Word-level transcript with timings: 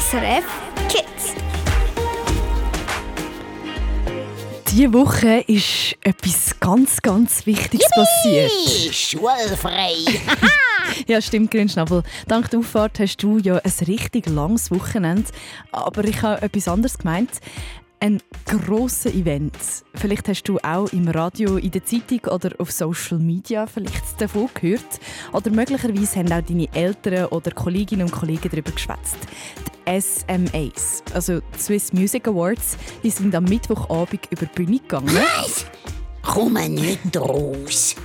SRF 0.00 0.44
Kids. 0.88 1.34
Diese 4.70 4.92
Woche 4.94 5.44
ist 5.46 5.94
etwas 6.00 6.58
ganz, 6.58 7.02
ganz 7.02 7.44
Wichtiges 7.44 7.86
passiert. 7.90 8.50
Schulfrei. 8.94 9.92
Ja, 11.06 11.20
stimmt, 11.20 11.50
Grünschnabel. 11.50 12.02
Dank 12.26 12.50
der 12.50 12.60
Auffahrt 12.60 12.98
hast 12.98 13.18
du 13.18 13.38
ja 13.38 13.56
ein 13.56 13.72
richtig 13.86 14.28
langes 14.28 14.70
Wochenende. 14.70 15.30
Aber 15.70 16.02
ich 16.04 16.20
habe 16.22 16.42
etwas 16.42 16.66
anderes 16.66 16.98
gemeint. 16.98 17.30
Ein 18.00 18.20
grosses 18.46 19.12
Event. 19.12 19.54
Vielleicht 19.94 20.28
hast 20.28 20.44
du 20.44 20.58
auch 20.58 20.88
im 20.92 21.08
Radio, 21.08 21.58
in 21.58 21.70
der 21.70 21.84
Zeitung 21.84 22.20
oder 22.32 22.50
auf 22.58 22.72
Social 22.72 23.18
Media 23.18 23.66
vielleicht 23.66 24.20
davon 24.20 24.48
gehört. 24.54 24.98
Oder 25.32 25.50
möglicherweise 25.50 26.20
haben 26.20 26.32
auch 26.32 26.40
deine 26.40 26.68
Eltern 26.74 27.26
oder 27.26 27.50
Kolleginnen 27.52 28.06
und 28.06 28.12
Kollegen 28.12 28.48
darüber 28.50 28.72
geschwätzt. 28.72 29.18
SMAs, 29.90 31.02
also 31.14 31.40
die 31.40 31.58
Swiss 31.58 31.92
Music 31.92 32.28
Awards, 32.28 32.76
die 33.02 33.10
sind 33.10 33.34
am 33.34 33.44
Mittwochabend 33.44 34.20
über 34.30 34.46
die 34.46 34.54
Bühne 34.54 34.78
gegangen. 34.78 35.12
Was? 35.12 35.66
Komme 36.22 36.68
nicht 36.68 37.16
raus. 37.16 37.96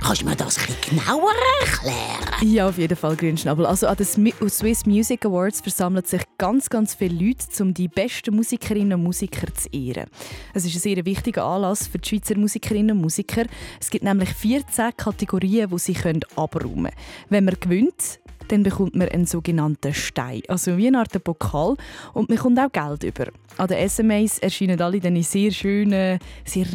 Kannst 0.00 0.22
du 0.22 0.26
mir 0.26 0.36
das 0.36 0.58
ein 0.58 0.66
bisschen 0.66 0.98
genauer 0.98 1.32
erklären? 1.60 2.52
Ja, 2.52 2.68
auf 2.68 2.78
jeden 2.78 2.96
Fall, 2.96 3.16
Grünschnabel. 3.16 3.66
Also 3.66 3.86
an 3.86 3.96
den 3.96 4.06
Swiss 4.06 4.86
Music 4.86 5.24
Awards 5.24 5.60
versammeln 5.60 6.04
sich 6.04 6.22
ganz, 6.38 6.68
ganz 6.68 6.94
viele 6.94 7.26
Leute, 7.26 7.62
um 7.62 7.72
die 7.72 7.88
besten 7.88 8.34
Musikerinnen 8.34 8.94
und 8.94 9.02
Musiker 9.02 9.52
zu 9.54 9.68
ehren. 9.70 10.08
Es 10.52 10.64
ist 10.64 10.74
ein 10.74 10.80
sehr 10.80 11.04
wichtiger 11.04 11.44
Anlass 11.44 11.86
für 11.86 11.98
die 11.98 12.08
Schweizer 12.08 12.36
Musikerinnen 12.36 12.96
und 12.96 13.02
Musiker. 13.02 13.44
Es 13.80 13.90
gibt 13.90 14.04
nämlich 14.04 14.30
14 14.30 14.96
Kategorien, 14.96 15.70
die 15.70 15.78
sie 15.78 15.94
können 15.94 16.20
abräumen 16.36 16.84
können. 16.84 16.96
Wenn 17.30 17.44
man 17.44 17.56
gewinnt, 17.58 18.20
dann 18.48 18.62
bekommt 18.62 18.94
man 18.94 19.08
einen 19.08 19.26
sogenannten 19.26 19.94
Stein, 19.94 20.42
also 20.48 20.76
wie 20.76 20.88
eine 20.88 20.98
Art 20.98 21.22
Pokal 21.24 21.76
und 22.12 22.28
man 22.28 22.36
bekommt 22.36 22.58
auch 22.58 22.72
Geld 22.72 23.04
über. 23.04 23.26
An 23.56 23.68
den 23.68 23.88
SMAs 23.88 24.38
erscheinen 24.38 24.80
alle 24.80 25.00
dann 25.00 25.16
in 25.16 25.22
sehr 25.22 25.50
schönen, 25.50 26.18
sehr 26.44 26.66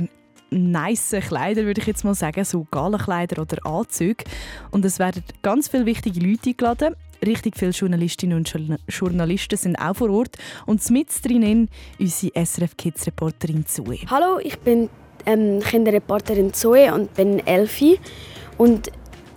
nice 0.51 1.15
Kleider, 1.27 1.63
würde 1.63 1.81
ich 1.81 1.87
jetzt 1.87 2.03
mal 2.03 2.15
sagen, 2.15 2.43
so 2.43 2.65
Galenkleider 2.71 3.41
oder 3.41 3.65
Anzüge. 3.65 4.23
Und 4.71 4.85
es 4.85 4.99
werden 4.99 5.23
ganz 5.41 5.67
viele 5.67 5.85
wichtige 5.85 6.19
Leute 6.19 6.49
eingeladen. 6.49 6.95
Richtig 7.25 7.57
viele 7.57 7.71
Journalistinnen 7.71 8.37
und 8.37 8.49
Journa- 8.49 8.79
Journalisten 8.87 9.57
sind 9.57 9.75
auch 9.75 9.95
vor 9.95 10.09
Ort. 10.09 10.37
Und 10.65 10.87
mit 10.89 11.09
drinnen 11.23 11.69
unsere 11.99 12.45
SRF 12.45 12.77
Kids 12.77 13.05
Reporterin 13.07 13.65
Zoe. 13.65 13.99
Hallo, 14.09 14.39
ich 14.41 14.57
bin 14.59 14.89
ähm, 15.25 15.59
Kinderreporterin 15.59 16.53
Zoe 16.53 16.93
und 16.93 17.13
bin 17.13 17.45
Elfi 17.45 17.99
und 18.57 18.89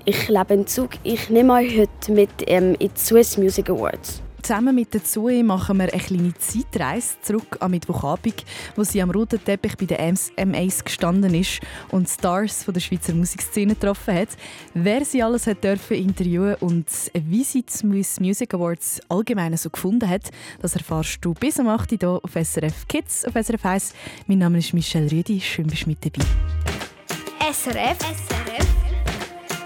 ich 0.04 0.28
lebe 0.28 0.54
in 0.54 0.66
Zug. 0.66 0.90
Ich 1.02 1.30
nehme 1.30 1.54
euch 1.54 1.78
heute 1.78 2.12
mit 2.12 2.30
ähm, 2.46 2.74
in 2.78 2.90
die 2.94 3.00
Swiss 3.00 3.36
Music 3.36 3.70
Awards. 3.70 4.22
Zusammen 4.42 4.74
mit 4.74 4.92
der 4.92 5.04
Zoe 5.04 5.44
machen 5.44 5.76
wir 5.78 5.92
eine 5.92 6.02
kleine 6.02 6.34
Zeitreise 6.34 7.14
zurück 7.22 7.58
am 7.60 7.70
Mittwochabend, 7.70 8.44
wo 8.74 8.82
sie 8.82 9.00
am 9.00 9.12
roten 9.12 9.42
Teppich 9.42 9.76
bei 9.76 9.86
den 9.86 10.16
MAs 10.50 10.82
gestanden 10.82 11.32
ist 11.32 11.60
und 11.92 12.08
Stars 12.08 12.64
von 12.64 12.74
der 12.74 12.80
Schweizer 12.80 13.14
Musikszene 13.14 13.74
getroffen 13.74 14.14
hat. 14.14 14.30
Wer 14.74 15.04
sie 15.04 15.22
alles 15.22 15.46
hat 15.46 15.62
dürfen 15.62 15.96
interviewen 15.96 16.56
und 16.56 16.88
wie 17.14 17.44
sie 17.44 17.62
die 17.62 17.72
Swiss 17.72 18.18
Music 18.18 18.52
Awards 18.52 19.00
allgemein 19.08 19.56
so 19.56 19.70
gefunden 19.70 20.08
hat, 20.08 20.30
das 20.60 20.74
erfährst 20.74 21.18
du 21.24 21.34
bis 21.34 21.60
am 21.60 21.68
8. 21.68 21.92
Uhr 21.92 21.98
hier 22.00 22.20
auf 22.24 22.32
SRF 22.32 22.88
Kids 22.88 23.24
auf 23.24 23.34
SRF 23.34 23.64
1. 23.64 23.94
Mein 24.26 24.38
Name 24.38 24.58
ist 24.58 24.74
Michelle 24.74 25.08
Rüdi, 25.08 25.40
schön 25.40 25.68
bist 25.68 25.84
du 25.84 25.90
mit 25.90 26.04
dabei. 26.04 26.26
SRF 27.52 27.98
SRF 27.98 28.41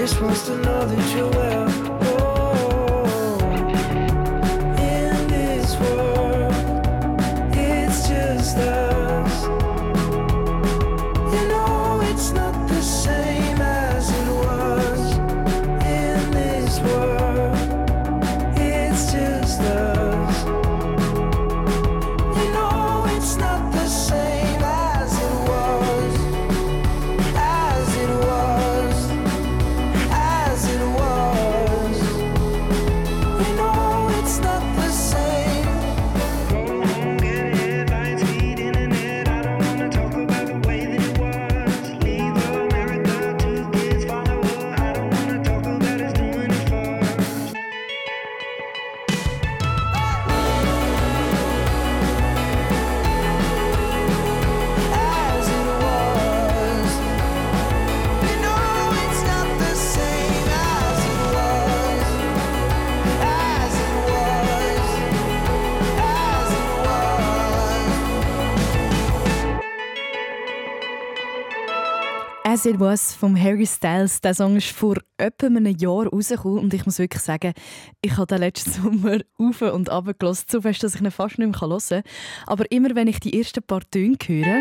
just 0.00 0.18
wants 0.22 0.46
to 0.46 0.56
know 0.56 0.86
that 0.86 1.14
you're 1.14 1.28
well. 1.28 1.69
As 72.60 72.66
It 72.66 72.78
Was 72.78 73.14
von 73.14 73.42
Harry 73.42 73.64
Styles. 73.64 74.20
Der 74.20 74.34
Song 74.34 74.54
ist 74.56 74.68
vor 74.68 74.96
etwa 75.16 75.46
einem 75.46 75.74
Jahr 75.78 76.06
rausgekommen 76.06 76.58
und 76.58 76.74
ich 76.74 76.84
muss 76.84 76.98
wirklich 76.98 77.22
sagen, 77.22 77.54
ich 78.02 78.14
habe 78.18 78.26
den 78.26 78.40
letzten 78.40 78.70
Sommer 78.82 79.20
auf 79.38 79.62
und 79.62 79.90
runter 79.90 80.12
gelassen, 80.12 80.44
so 80.46 80.60
fest, 80.60 80.82
dass 80.82 80.94
ich 80.94 81.00
ihn 81.00 81.10
fast 81.10 81.38
nicht 81.38 81.50
mehr 81.50 81.58
hören 81.58 81.80
kann. 81.88 82.02
Aber 82.46 82.70
immer 82.70 82.94
wenn 82.94 83.08
ich 83.08 83.18
die 83.18 83.38
ersten 83.38 83.62
paar 83.62 83.80
Töne 83.90 84.18
höre, 84.22 84.60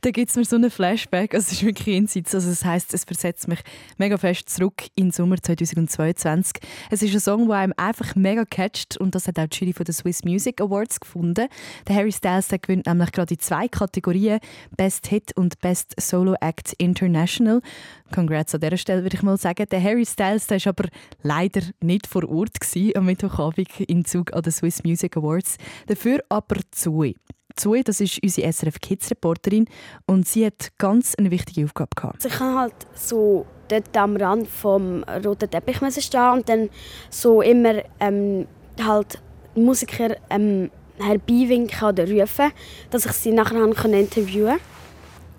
da 0.00 0.10
gibt 0.10 0.30
es 0.30 0.36
mir 0.36 0.44
so 0.44 0.56
einen 0.56 0.70
Flashback. 0.70 1.34
Also, 1.34 1.46
es 1.46 1.52
ist 1.52 1.64
wirklich 1.64 1.86
jenseits. 1.88 2.34
Also, 2.34 2.48
das 2.50 2.64
heisst, 2.64 2.94
es 2.94 3.04
versetzt 3.04 3.48
mich 3.48 3.60
mega 3.96 4.16
fest 4.16 4.48
zurück 4.48 4.84
in 4.94 5.06
den 5.06 5.12
Sommer 5.12 5.36
2022. 5.40 6.62
Es 6.90 7.02
ist 7.02 7.14
ein 7.14 7.20
Song, 7.20 7.48
der 7.48 7.56
einem 7.56 7.74
einfach 7.76 8.14
mega 8.14 8.44
catcht 8.44 8.96
und 8.98 9.14
das 9.14 9.26
hat 9.28 9.38
auch 9.38 9.46
die 9.46 9.58
Jury 9.58 9.72
von 9.72 9.84
den 9.84 9.92
Swiss 9.94 10.24
Music 10.24 10.60
Awards 10.60 11.00
gefunden. 11.00 11.48
Der 11.86 11.96
Harry 11.96 12.12
Styles 12.12 12.48
der 12.48 12.58
gewinnt 12.58 12.86
nämlich 12.86 13.12
gerade 13.12 13.34
in 13.34 13.40
zwei 13.40 13.68
Kategorien: 13.68 14.40
Best 14.76 15.06
Hit 15.08 15.36
und 15.36 15.60
Best 15.60 15.94
Solo 16.00 16.34
Act 16.40 16.74
International. 16.78 17.60
Congrats 18.12 18.54
an 18.54 18.60
dieser 18.60 18.76
Stelle, 18.76 19.02
würde 19.02 19.16
ich 19.16 19.22
mal 19.22 19.36
sagen. 19.36 19.66
Der 19.70 19.82
Harry 19.82 20.06
Styles 20.06 20.46
der 20.46 20.58
war 20.64 20.70
aber 20.70 20.88
leider 21.22 21.62
nicht 21.80 22.06
vor 22.06 22.28
Ort 22.28 22.60
gewesen, 22.60 22.96
am 22.96 23.06
Mittwochabend 23.06 23.68
im 23.80 24.04
Zug 24.04 24.32
an 24.32 24.42
den 24.42 24.52
Swiss 24.52 24.82
Music 24.84 25.16
Awards. 25.16 25.56
Dafür 25.86 26.20
aber 26.28 26.56
Zoe. 26.70 27.14
Zoe, 27.58 27.82
das 27.82 28.00
ist 28.00 28.22
unsere 28.22 28.52
SRF 28.52 28.80
Kids 28.80 29.10
Reporterin 29.10 29.66
und 30.06 30.26
sie 30.26 30.46
hat 30.46 30.70
ganz 30.78 31.14
eine 31.16 31.30
wichtige 31.30 31.64
Aufgabe 31.64 31.90
gehabt. 31.94 32.16
Also 32.16 32.28
ich 32.28 32.34
kann 32.34 32.58
halt 32.58 32.74
so 32.94 33.46
dort 33.68 33.96
am 33.96 34.16
Rand 34.16 34.48
vom 34.48 35.04
roten 35.24 35.50
Teppich 35.50 35.78
stehen 36.04 36.32
und 36.32 36.48
dann 36.48 36.70
so 37.10 37.42
immer 37.42 37.82
ähm, 38.00 38.46
halt 38.82 39.20
Musiker 39.54 40.16
ähm, 40.30 40.70
herbeiwinken 40.98 41.88
oder 41.88 42.08
rufen, 42.08 42.52
dass 42.90 43.06
ich 43.06 43.12
sie 43.12 43.32
nachher 43.32 43.62
interviewen 43.92 44.58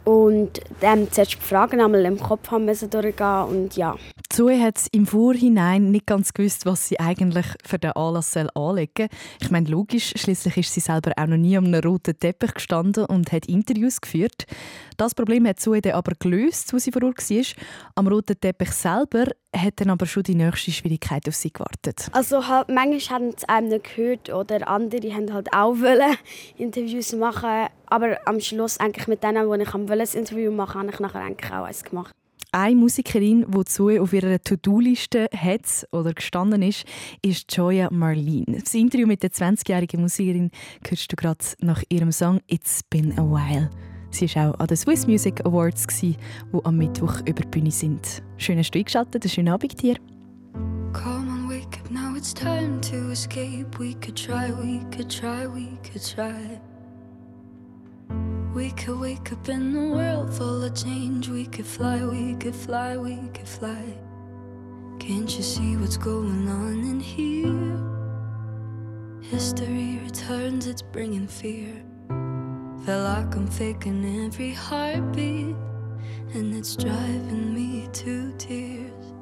und 0.06 0.62
dann 0.80 1.12
zuerst 1.12 1.34
die 1.34 1.38
Fragen 1.38 1.82
einmal 1.82 2.06
im 2.06 2.20
Kopf 2.20 2.50
haben 2.52 2.66
müssen 2.66 2.90
durchgehen 2.90 3.44
und 3.44 3.76
ja. 3.76 3.96
Zoe 4.32 4.62
hat 4.62 4.80
im 4.92 5.08
Vorhinein 5.08 5.90
nicht 5.90 6.06
ganz 6.06 6.34
gewusst, 6.34 6.68
was 6.68 6.88
sie 6.88 7.00
eigentlich 7.00 7.48
für 7.66 7.80
den 7.80 7.94
Anlass 7.94 8.38
anlegen 8.38 8.92
soll. 8.96 9.08
Ich 9.42 9.50
meine, 9.50 9.68
logisch, 9.68 10.14
schließlich 10.16 10.58
ist 10.58 10.74
sie 10.74 10.80
selber 10.80 11.14
auch 11.18 11.26
noch 11.26 11.38
nie 11.38 11.58
am 11.58 11.74
roten 11.74 12.18
Teppich 12.18 12.54
gestanden 12.54 13.06
und 13.06 13.32
hat 13.32 13.48
Interviews 13.48 14.00
geführt. 14.00 14.46
Das 14.98 15.16
Problem 15.16 15.48
hat 15.48 15.60
Zoe 15.60 15.82
dann 15.82 15.94
aber 15.94 16.12
gelöst, 16.20 16.74
wo 16.74 16.78
sie 16.78 16.92
vor 16.92 17.04
Ort 17.04 17.28
war. 17.28 17.46
Am 17.96 18.08
roten 18.08 18.40
Teppich 18.40 18.72
selber 18.72 19.26
hat 19.56 19.74
dann 19.78 19.90
aber 19.90 20.06
schon 20.06 20.24
die 20.24 20.36
nächste 20.36 20.72
Schwierigkeit 20.72 21.28
auf 21.28 21.36
sie 21.36 21.52
gewartet. 21.52 22.08
Also 22.12 22.48
halt, 22.48 22.70
manchmal 22.70 23.20
haben 23.20 23.32
sie 23.36 23.50
einem 23.50 23.70
nicht 23.70 23.96
gehört 23.96 24.30
oder 24.30 24.68
andere 24.68 25.12
haben 25.12 25.34
halt 25.34 25.52
auch 25.54 25.80
wollen 25.80 26.18
Interviews 26.58 27.14
machen 27.14 27.68
aber 27.92 28.20
am 28.26 28.40
Schluss 28.40 28.80
eigentlich 28.80 29.08
mit 29.08 29.24
denen, 29.24 29.48
wo 29.48 29.56
ich 29.56 29.74
am 29.74 29.88
Interview 29.88 30.52
machen, 30.52 30.82
habe 30.82 30.92
ich 30.92 31.00
nachher 31.00 31.22
eigentlich 31.22 31.52
auch 31.52 31.64
eins 31.64 31.84
gemacht. 31.84 32.14
Eine 32.52 32.78
Musikerin, 32.78 33.46
die 33.48 33.66
Zoe 33.66 34.02
auf 34.02 34.12
ihrer 34.12 34.42
To-Do-Liste 34.42 35.30
hat 35.36 35.88
oder 35.92 36.14
gestanden 36.14 36.64
ist, 36.64 36.84
ist 37.22 37.56
Joya 37.56 37.90
Marlene. 37.92 38.58
Das 38.64 38.74
Interview 38.74 39.06
mit 39.06 39.22
der 39.22 39.30
20-jährigen 39.30 40.02
Musikerin 40.02 40.50
hörst 40.88 41.12
du 41.12 41.16
gerade 41.16 41.46
nach 41.62 41.84
ihrem 41.90 42.12
Song 42.12 42.40
«It's 42.48 42.82
Been 42.90 43.12
a 43.20 43.22
While». 43.22 43.70
Sie 44.10 44.28
war 44.34 44.50
auch 44.50 44.60
an 44.62 44.66
den 44.66 44.78
Swiss 44.78 45.06
Music 45.06 45.46
Awards, 45.46 45.86
die 46.02 46.16
am 46.64 46.78
Mittwoch 46.78 47.20
über 47.28 47.44
die 47.44 47.50
Bühne 47.50 47.70
sind. 47.70 48.24
Schön 48.38 48.58
hast 48.58 48.72
du 48.72 48.80
eingeschaltet, 48.80 49.24
einen 49.24 49.30
schönen 49.30 49.50
Abend 49.50 49.80
dir. 49.80 49.98
Come 50.92 51.30
on, 51.30 51.48
wake 51.48 51.80
up 51.80 51.92
now, 51.92 52.16
it's 52.18 52.34
time 52.34 52.82
to 52.82 53.12
escape. 53.12 53.68
We 53.78 53.94
could 53.94 54.16
try, 54.16 54.52
we 54.60 54.80
could 54.90 55.16
try, 55.16 55.46
we 55.46 55.78
could 55.88 56.04
try. 56.04 56.60
We 58.54 58.72
could 58.72 59.00
wake 59.00 59.32
up 59.32 59.48
in 59.48 59.76
a 59.76 59.96
world 59.96 60.34
full 60.34 60.64
of 60.64 60.76
change. 60.76 61.30
We 61.30 61.46
could 61.46 61.66
fly, 61.66 62.04
we 62.06 62.36
could 62.36 62.56
fly, 62.56 62.98
we 62.98 63.16
could 63.34 63.48
fly. 63.48 63.84
Can't 65.00 65.30
you 65.38 65.44
see 65.44 65.78
what's 65.78 65.98
going 65.98 66.48
on 66.50 66.80
in 66.80 67.00
here? 67.00 67.80
History 69.22 70.00
returns, 70.04 70.68
it's 70.68 70.82
bringing 70.82 71.28
fear. 71.28 71.84
Feel 72.86 73.04
like 73.04 73.36
I'm 73.36 73.48
faking 73.48 74.26
every 74.26 74.54
heartbeat, 74.54 75.56
and 76.34 76.56
it's 76.56 76.76
driving 76.76 77.54
me 77.54 77.88
to 77.94 78.34
tears. 78.38 79.14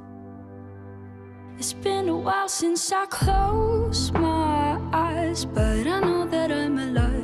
It's 1.60 1.74
been 1.74 2.08
a 2.08 2.18
while 2.18 2.48
since 2.48 2.92
I 2.92 3.06
closed 3.08 4.14
my 4.14 4.80
eyes, 4.94 5.44
but 5.46 5.88
I 5.88 6.00
know 6.00 6.26
that 6.28 6.52
I'm 6.52 6.78
alive 6.78 7.17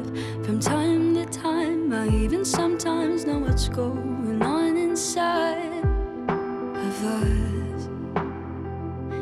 time. 2.44 2.78
Sometimes 2.78 3.25
know 3.25 3.40
what's 3.40 3.69
going 3.69 4.42
on 4.42 4.78
inside 4.78 5.84
of 6.75 7.04
us. 7.06 7.90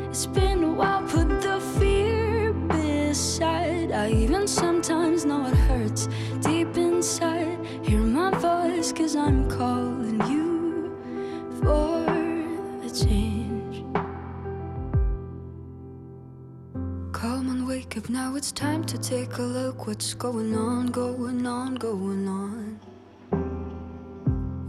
It's 0.08 0.26
been 0.26 0.64
a 0.64 0.72
while, 0.72 1.02
put 1.02 1.28
the 1.40 1.60
fear 1.78 2.52
beside. 2.52 3.92
I 3.92 4.10
even 4.10 4.46
sometimes 4.46 5.24
know 5.24 5.46
it 5.46 5.54
hurts 5.54 6.08
deep 6.40 6.76
inside. 6.76 7.58
Hear 7.82 8.00
my 8.00 8.30
voice, 8.38 8.92
cause 8.92 9.16
I'm 9.16 9.48
calling 9.48 10.20
you 10.30 10.90
for 11.62 12.04
a 12.84 12.90
change. 12.90 13.84
Come 17.12 17.48
on, 17.48 17.66
wake 17.66 17.96
up 17.96 18.08
now, 18.08 18.34
it's 18.36 18.52
time 18.52 18.84
to 18.84 18.98
take 18.98 19.38
a 19.38 19.42
look. 19.42 19.86
What's 19.86 20.14
going 20.14 20.54
on, 20.56 20.86
going 20.88 21.46
on, 21.46 21.76
going 21.76 22.28
on? 22.28 22.91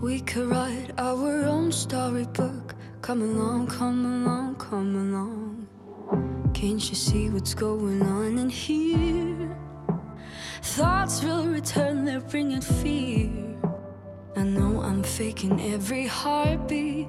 We 0.03 0.19
could 0.19 0.49
write 0.49 0.91
our 0.97 1.45
own 1.45 1.71
storybook. 1.71 2.75
Come 3.01 3.21
along, 3.21 3.67
come 3.67 4.05
along, 4.05 4.55
come 4.55 4.95
along. 4.97 6.51
Can't 6.53 6.89
you 6.89 6.95
see 6.95 7.29
what's 7.29 7.53
going 7.53 8.01
on 8.01 8.37
in 8.37 8.49
here? 8.49 9.57
Thoughts 10.61 11.23
will 11.23 11.47
return, 11.47 12.03
they're 12.03 12.19
bringing 12.19 12.59
fear. 12.59 13.31
I 14.35 14.43
know 14.43 14.81
I'm 14.81 15.03
faking 15.03 15.61
every 15.73 16.05
heartbeat, 16.05 17.07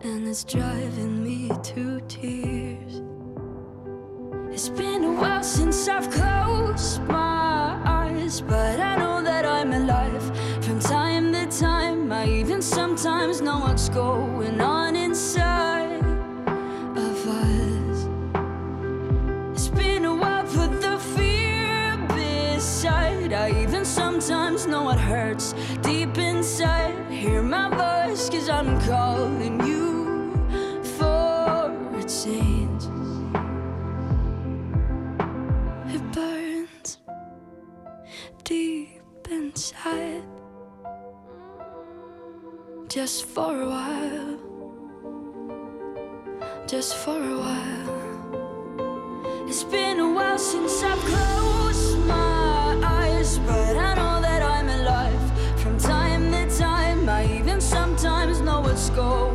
and 0.00 0.26
it's 0.26 0.44
driving 0.44 1.22
me 1.22 1.50
to 1.62 2.00
tears. 2.08 3.02
It's 4.50 4.70
been 4.70 5.04
a 5.04 5.12
while 5.12 5.42
since 5.42 5.88
I've 5.88 6.10
closed 6.10 7.02
my 7.02 7.78
eyes, 7.84 8.40
but 8.40 8.80
I 8.80 8.96
know 8.96 9.22
that 9.22 9.44
I'm 9.44 9.74
alive 9.74 9.93
time. 11.60 12.10
I 12.10 12.26
even 12.26 12.60
sometimes 12.60 13.40
know 13.40 13.60
what's 13.60 13.88
going 13.88 14.60
on 14.60 14.96
inside 14.96 16.02
of 16.96 17.28
us. 17.28 18.08
It's 19.52 19.68
been 19.68 20.04
a 20.04 20.14
while, 20.14 20.46
for 20.46 20.66
the 20.66 20.98
fear 21.14 21.96
beside. 22.08 23.32
I 23.32 23.62
even 23.62 23.84
sometimes 23.84 24.66
know 24.66 24.82
what 24.84 24.98
hurts 24.98 25.54
deep 25.82 26.18
inside. 26.18 26.94
Hear 27.10 27.42
my 27.42 27.68
voice, 27.70 28.28
cause 28.28 28.48
I'm 28.48 28.80
calling 28.80 29.63
Just 42.94 43.26
for 43.26 43.60
a 43.60 43.68
while. 43.68 44.38
Just 46.64 46.94
for 46.94 47.16
a 47.16 47.38
while. 47.44 49.48
It's 49.48 49.64
been 49.64 49.98
a 49.98 50.12
while 50.12 50.38
since 50.38 50.80
I've 50.80 51.00
closed 51.00 51.98
my 52.06 52.80
eyes, 52.84 53.40
but 53.40 53.76
I 53.76 53.94
know 53.94 54.20
that 54.22 54.42
I'm 54.42 54.68
alive 54.68 55.58
from 55.58 55.76
time 55.76 56.30
to 56.30 56.48
time. 56.56 57.08
I 57.08 57.24
even 57.36 57.60
sometimes 57.60 58.40
know 58.40 58.60
what's 58.60 58.90
going 58.90 59.33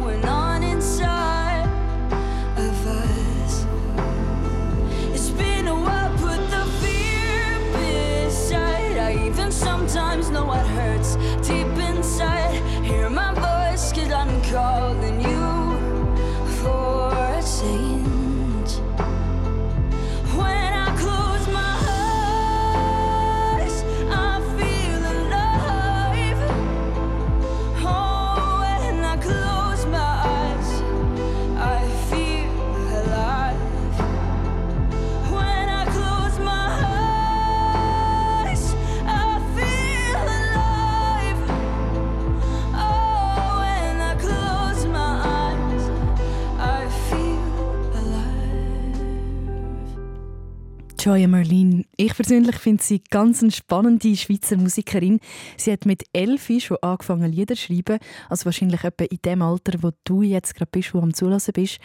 Joya 51.10 51.28
Marlene. 51.28 51.86
Ich 51.98 52.14
persönlich 52.14 52.58
finde 52.58 52.84
sie 52.84 53.02
ganz 53.10 53.42
eine 53.42 53.52
spannende 53.52 54.16
Schweizer 54.16 54.58
Musikerin. 54.58 55.20
Sie 55.58 55.72
hat 55.72 55.88
mit 55.88 56.04
elf 56.14 56.52
schon 56.60 56.78
angefangen 56.84 57.32
Lieder 57.32 57.56
zu 57.56 57.64
schreiben, 57.64 57.98
also 58.30 58.46
wahrscheinlich 58.46 58.84
etwa 58.84 59.06
in 59.06 59.18
dem 59.26 59.42
Alter, 59.42 59.82
wo 59.82 59.90
du 60.04 60.22
jetzt 60.22 60.54
gerade 60.54 60.70
bist, 60.72 60.94
wo 60.94 61.00
am 61.00 61.16
Zulassen 61.16 61.54
bist. 61.54 61.80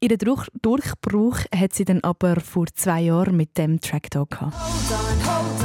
Ihren 0.00 0.18
Durch 0.18 0.48
Durchbruch 0.60 1.38
hat 1.50 1.72
sie 1.72 1.86
dann 1.86 2.02
aber 2.02 2.40
vor 2.42 2.66
zwei 2.74 3.00
Jahren 3.00 3.38
mit 3.38 3.56
dem 3.56 3.80
Track 3.80 4.10
Talk 4.10 4.32
gehabt. 4.32 4.54
Hold 4.54 5.00
on, 5.00 5.26
hold 5.26 5.57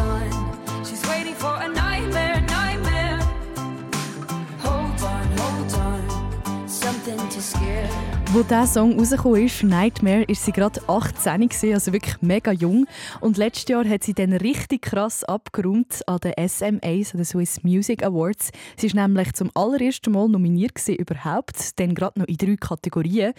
Wo 8.32 8.44
dieser 8.44 8.66
Song 8.66 8.98
rausgekommen 8.98 9.46
ist, 9.46 9.62
Nightmare, 9.62 10.24
ist 10.24 10.46
sie 10.46 10.54
gerade 10.54 10.80
18, 10.88 11.50
gewesen, 11.50 11.74
also 11.74 11.92
wirklich 11.92 12.22
mega 12.22 12.54
jung. 12.54 12.86
Und 13.20 13.38
letztes 13.38 13.68
Jahr 13.68 13.86
hat 13.86 14.04
sie 14.04 14.14
dann 14.14 14.32
richtig 14.32 14.84
krass 14.84 15.26
abgeräumt 15.26 16.02
an 16.08 16.20
den 16.20 16.34
SMAs, 16.48 17.12
an 17.12 17.18
den 17.18 17.26
Swiss 17.26 17.62
Music 17.64 18.04
Awards. 18.04 18.52
Sie 18.78 18.88
ist 18.88 18.96
nämlich 18.96 19.34
zum 19.34 19.52
allerersten 19.54 20.14
Mal 20.14 20.30
nominiert 20.30 20.88
überhaupt, 20.88 21.78
dann 21.78 21.94
gerade 21.94 22.22
noch 22.22 22.28
in 22.28 22.38
drei 22.38 22.56
Kategorien. 22.56 23.34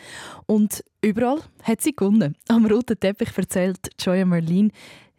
Und 0.45 0.85
überall 1.01 1.41
hat 1.63 1.81
sie 1.81 1.97
gewonnen. 1.97 2.37
Am 2.49 2.67
roten 2.67 3.01
Teppich 3.01 3.31
erzählt 3.37 3.79
Joya 3.99 4.27
Marlene, 4.27 4.71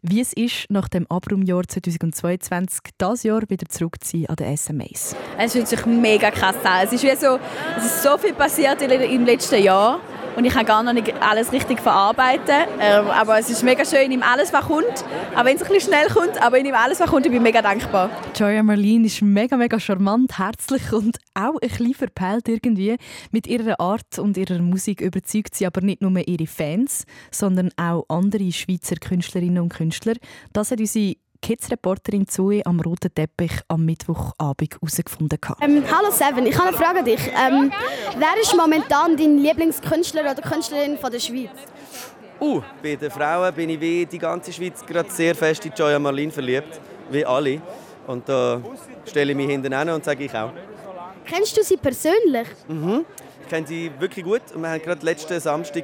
wie 0.07 0.21
es 0.21 0.33
ist, 0.33 0.65
nach 0.69 0.88
dem 0.88 1.05
Abrumjahr 1.09 1.63
2022 1.67 2.79
das 2.97 3.24
Jahr 3.24 3.41
wieder 3.50 3.67
zurück 3.67 4.03
zu 4.03 4.17
sein 4.17 4.25
an 4.27 4.35
den 4.35 4.57
SMAs. 4.57 5.15
Es 5.38 5.53
fühlt 5.53 5.67
sich 5.67 5.85
mega 5.85 6.31
krass 6.31 6.55
an. 6.63 6.81
Es 6.83 6.93
ist 6.93 7.03
wie 7.03 7.15
so, 7.15 7.39
es 7.77 7.85
ist 7.85 8.03
so 8.03 8.17
viel 8.17 8.33
passiert 8.33 8.81
im 8.81 9.25
letzten 9.25 9.63
Jahr 9.63 10.00
und 10.36 10.46
ich 10.46 10.54
kann 10.54 10.65
gar 10.65 10.84
noch 10.84 10.94
nicht 10.94 11.13
alles 11.22 11.51
richtig 11.51 11.80
verarbeiten. 11.80 12.68
Ähm, 12.80 13.08
aber 13.08 13.39
es 13.39 13.50
ist 13.50 13.63
mega 13.63 13.86
schön, 13.86 14.01
ich 14.01 14.10
nehme 14.10 14.25
alles, 14.25 14.51
was 14.54 14.65
kommt. 14.65 15.06
Auch 15.36 15.46
wenn 15.46 15.56
es 15.56 15.63
ein 15.63 15.70
bisschen 15.70 15.94
schnell 15.94 16.08
kommt, 16.08 16.42
aber 16.42 16.58
ich 16.58 16.63
nehme 16.63 16.77
alles, 16.77 17.00
was 17.00 17.10
kommt. 17.10 17.25
Ich 17.25 17.32
bin 17.32 17.44
mega 17.44 17.62
dankbar. 17.62 18.10
Joya 18.36 18.63
Marlene 18.63 19.06
ist 19.08 19.22
mega, 19.22 19.58
mega 19.58 19.80
charmant, 19.80 20.38
herzlich 20.38 20.92
und 20.92 21.18
auch 21.34 21.56
ein 21.62 21.70
bisschen 21.70 21.94
verpeilt 21.94 22.48
irgendwie. 22.48 22.98
Mit 23.32 23.48
ihrer 23.48 23.80
Art 23.80 24.20
und 24.20 24.38
ihrer 24.38 24.60
Musik 24.60 25.01
überzeugt 25.01 25.56
sie 25.56 25.65
aber 25.65 25.82
nicht 25.82 26.01
nur 26.01 26.15
ihre 26.27 26.48
Fans, 26.48 27.06
sondern 27.32 27.70
auch 27.77 28.06
andere 28.10 28.51
Schweizer 28.51 28.96
Künstlerinnen 28.96 29.62
und 29.62 29.70
Künstler. 29.70 30.15
Das 30.54 30.72
hat 30.72 30.80
unsere 30.80 31.15
Kids-Reporterin 31.45 32.27
Zoe 32.27 32.65
am 32.65 32.79
roten 32.79 33.13
Teppich 33.13 33.51
am 33.67 33.85
Mittwochabend 33.85 34.73
herausgefunden. 34.81 35.37
Ähm, 35.61 35.83
hallo 35.91 36.09
Seven, 36.09 36.43
ich 36.47 36.57
habe 36.57 36.69
eine 36.69 36.77
Frage 36.77 36.99
an 36.99 37.05
dich. 37.05 37.19
Ähm, 37.27 37.71
wer 38.17 38.41
ist 38.41 38.57
momentan 38.57 39.15
dein 39.15 39.37
Lieblingskünstler 39.37 40.21
oder 40.21 40.41
Künstlerin 40.41 40.97
von 40.97 41.11
der 41.11 41.19
Schweiz? 41.19 41.51
Uh, 42.41 42.63
bei 42.81 42.95
den 42.95 43.11
Frauen 43.11 43.53
bin 43.53 43.69
ich 43.69 43.79
wie 43.79 44.07
die 44.07 44.17
ganze 44.17 44.51
Schweiz 44.51 44.83
gerade 44.83 45.11
sehr 45.11 45.35
fest 45.35 45.63
in 45.67 45.73
Joya 45.77 45.99
Marlene 45.99 46.31
verliebt, 46.31 46.81
wie 47.11 47.23
alle. 47.23 47.61
Und 48.07 48.27
da 48.27 48.59
stelle 49.05 49.33
ich 49.33 49.37
mich 49.37 49.47
hinten 49.47 49.71
an 49.71 49.87
und 49.89 50.03
sage 50.03 50.23
ich 50.23 50.33
auch. 50.33 50.51
Kennst 51.25 51.55
du 51.55 51.61
sie 51.61 51.77
persönlich? 51.77 52.47
Ich 53.43 53.47
kenne 53.47 53.67
sie 53.67 53.91
wirklich 53.99 54.25
gut 54.25 54.41
und 54.55 54.63
wir 54.63 54.69
haben 54.71 54.81
gerade 54.81 55.05
letzten 55.05 55.39
Samstag 55.39 55.83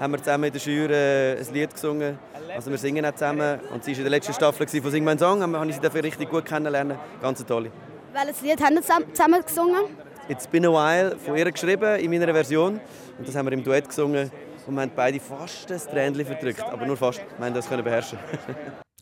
haben 0.00 0.12
wir 0.14 0.18
zusammen 0.18 0.44
in 0.44 0.52
der 0.54 0.62
Jury 0.62 0.92
äh, 0.94 1.40
ein 1.40 1.54
Lied 1.54 1.74
gesungen. 1.74 2.18
Also 2.54 2.70
wir 2.70 2.78
singen 2.78 3.04
auch 3.04 3.12
zusammen 3.12 3.58
und 3.72 3.82
sie 3.84 3.92
war 3.92 3.98
in 3.98 4.04
der 4.04 4.10
letzten 4.10 4.32
Staffel 4.32 4.66
von 4.68 4.90
«Sing 4.90 5.04
mein 5.04 5.18
Song», 5.18 5.42
aber 5.42 5.58
habe 5.58 5.68
ich 5.70 5.76
sie 5.76 5.82
dafür 5.82 6.04
richtig 6.04 6.30
gut 6.30 6.44
kennenlernen. 6.44 6.96
Ganz 7.20 7.44
tolle. 7.44 7.70
Welches 8.12 8.42
Lied 8.42 8.62
haben 8.62 8.74
wir 8.76 8.82
zusammen- 8.82 9.06
zusammen 9.12 9.42
gesungen? 9.44 9.80
«It's 10.28 10.46
been 10.46 10.64
a 10.64 10.70
while» 10.70 11.16
von 11.18 11.36
ihr 11.36 11.50
geschrieben, 11.50 11.98
in 11.98 12.10
meiner 12.10 12.32
Version. 12.32 12.80
Und 13.18 13.28
das 13.28 13.34
haben 13.34 13.46
wir 13.46 13.52
im 13.52 13.64
Duett 13.64 13.88
gesungen 13.88 14.30
und 14.66 14.74
wir 14.74 14.82
haben 14.82 14.92
beide 14.94 15.20
fast 15.20 15.70
ein 15.70 15.78
Tränchen 15.78 16.24
verdrückt, 16.24 16.62
aber 16.62 16.86
nur 16.86 16.96
fast. 16.96 17.20
Wir 17.38 17.46
haben 17.46 17.54
das 17.54 17.68
können 17.68 17.84
beherrschen. 17.84 18.18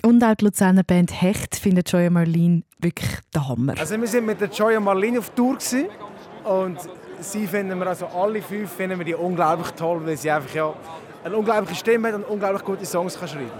Und 0.04 0.25
auch 0.25 0.35
die 0.35 0.47
Luzerner 0.47 0.82
Band 0.82 1.23
Hecht 1.23 1.54
findet 1.54 1.88
Joya 1.92 2.11
Marlene 2.11 2.64
wirklich 2.80 3.09
der 3.32 3.47
Hammer. 3.49 3.75
Also 3.78 4.00
wir 4.00 4.09
sind 4.09 4.26
mit 4.26 4.40
der 4.40 4.49
Joya 4.49 4.80
Marlene 4.80 5.21
auf 5.21 5.30
Tour 5.30 5.54
gewesen. 5.54 5.87
und 6.42 6.76
sie 7.21 7.47
finden 7.47 7.78
wir, 7.78 7.87
also 7.87 8.06
alle 8.06 8.42
fünf 8.42 8.73
finden 8.73 8.99
wir 8.99 9.04
die 9.04 9.14
unglaublich 9.14 9.71
toll, 9.73 10.04
weil 10.04 10.16
sie 10.16 10.28
einfach 10.28 10.52
ja 10.56 10.75
eine 11.25 11.37
unglaubliche 11.37 11.81
Stimme 11.81 12.09
hat 12.09 12.14
und 12.14 12.25
unglaublich 12.25 12.64
gute 12.64 12.87
Songs 12.87 13.19
kann 13.19 13.29
schreiben. 13.29 13.50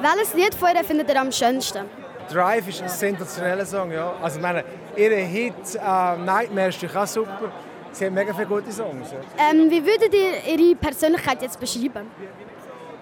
Welches 0.00 0.34
Lied 0.34 0.54
von 0.54 0.68
ihr 0.74 0.84
findet 0.84 1.08
ihr 1.08 1.20
am 1.20 1.32
schönsten? 1.32 1.86
Drive 2.30 2.68
ist 2.68 2.82
ein 2.82 2.88
sensationeller 2.88 3.66
Song, 3.66 3.92
ja. 3.92 4.14
Also 4.22 4.36
ich 4.36 4.42
meine, 4.42 4.64
ihre 4.96 5.16
Hit 5.16 5.54
äh, 5.74 6.16
Nightmare 6.16 6.68
ist 6.68 6.96
auch 6.96 7.06
super. 7.06 7.52
Sie 7.92 8.06
hat 8.06 8.12
mega 8.12 8.32
viele 8.32 8.46
gute 8.46 8.72
Songs. 8.72 9.12
Ja. 9.12 9.50
Ähm, 9.50 9.70
wie 9.70 9.84
würdet 9.84 10.14
ihr 10.14 10.58
ihre 10.58 10.74
Persönlichkeit 10.76 11.42
jetzt 11.42 11.60
beschreiben? 11.60 12.10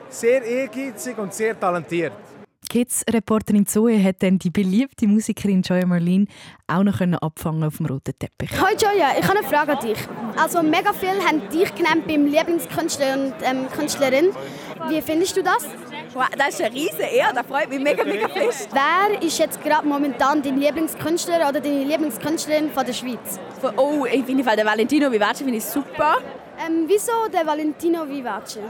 Sehr 0.08 0.42
ehrgeizig 0.42 1.16
und 1.18 1.32
sehr 1.32 1.58
talentiert. 1.58 2.12
Kids-Reporterin 2.70 3.66
Zoe 3.66 4.00
hat 4.02 4.22
dann 4.22 4.38
die 4.38 4.48
beliebte 4.48 5.08
Musikerin 5.08 5.62
Joya 5.62 5.86
Marlene 5.86 6.26
auch 6.68 6.84
noch 6.84 6.98
können 6.98 7.16
abfangen 7.16 7.64
auf 7.64 7.78
dem 7.78 7.86
roten 7.86 8.16
Teppich. 8.16 8.48
Hoi 8.52 8.74
Joya, 8.74 9.18
ich 9.18 9.26
habe 9.26 9.40
eine 9.40 9.48
Frage 9.48 9.76
an 9.76 9.84
dich. 9.84 9.98
Also 10.36 10.62
mega 10.62 10.92
viele 10.92 11.18
haben 11.26 11.42
dich 11.50 11.74
genannt 11.74 12.06
beim 12.06 12.26
Lieblingskünstler 12.26 13.14
und 13.14 13.34
ähm, 13.42 13.66
Künstlerin. 13.76 14.26
Wie 14.88 15.02
findest 15.02 15.36
du 15.36 15.42
das? 15.42 15.66
Wow, 16.14 16.28
das 16.38 16.50
ist 16.50 16.62
eine 16.62 16.72
riesen 16.72 17.00
Ehre, 17.00 17.34
das 17.34 17.44
freut 17.44 17.68
mich 17.70 17.80
mega, 17.80 18.04
mega 18.04 18.28
fest. 18.28 18.68
Wer 18.72 19.20
ist 19.20 19.36
jetzt 19.40 19.60
gerade 19.64 19.86
momentan 19.86 20.40
dein 20.40 20.56
Lieblingskünstler 20.56 21.48
oder 21.48 21.60
deine 21.60 21.82
Lieblingskünstlerin 21.82 22.70
von 22.70 22.86
der 22.86 22.92
Schweiz? 22.92 23.40
Oh, 23.76 24.06
ich 24.06 24.24
finde 24.24 24.44
den 24.44 24.64
Valentino 24.64 25.10
Vivace 25.10 25.38
finde 25.38 25.56
ich 25.56 25.64
super. 25.64 26.18
Ähm, 26.64 26.84
wieso 26.86 27.12
der 27.32 27.44
Valentino 27.44 28.08
Vivace? 28.08 28.60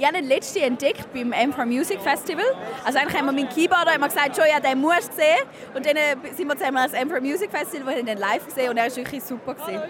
Ich 0.00 0.06
habe 0.06 0.16
den 0.16 0.28
letzten 0.28 0.60
entdeckt 0.60 1.12
beim 1.12 1.30
M4 1.30 1.66
Music 1.66 2.00
Festival. 2.00 2.46
Also 2.86 2.98
eigentlich 2.98 3.18
haben 3.18 3.26
wir 3.26 3.32
meinen 3.32 3.50
Keyboarder 3.50 3.94
immer 3.94 4.08
gesagt, 4.08 4.34
schon, 4.34 4.46
ja, 4.50 4.58
den 4.58 4.80
musst 4.80 5.10
du 5.10 5.16
sehen. 5.16 5.46
Und 5.74 5.84
dann 5.84 5.94
äh, 5.94 6.16
sind 6.34 6.48
wir 6.48 6.56
zusammen 6.56 6.78
ans 6.78 6.94
M4 6.94 7.20
Music 7.20 7.50
Festival, 7.50 7.86
wo 7.86 7.90
ich 7.90 7.98
ihn 7.98 8.06
dann 8.06 8.16
live 8.16 8.46
gesehen 8.46 8.70
und 8.70 8.78
er 8.78 8.84
war 8.88 8.96
wirklich 8.96 9.22
super. 9.22 9.52
Gewesen. 9.52 9.82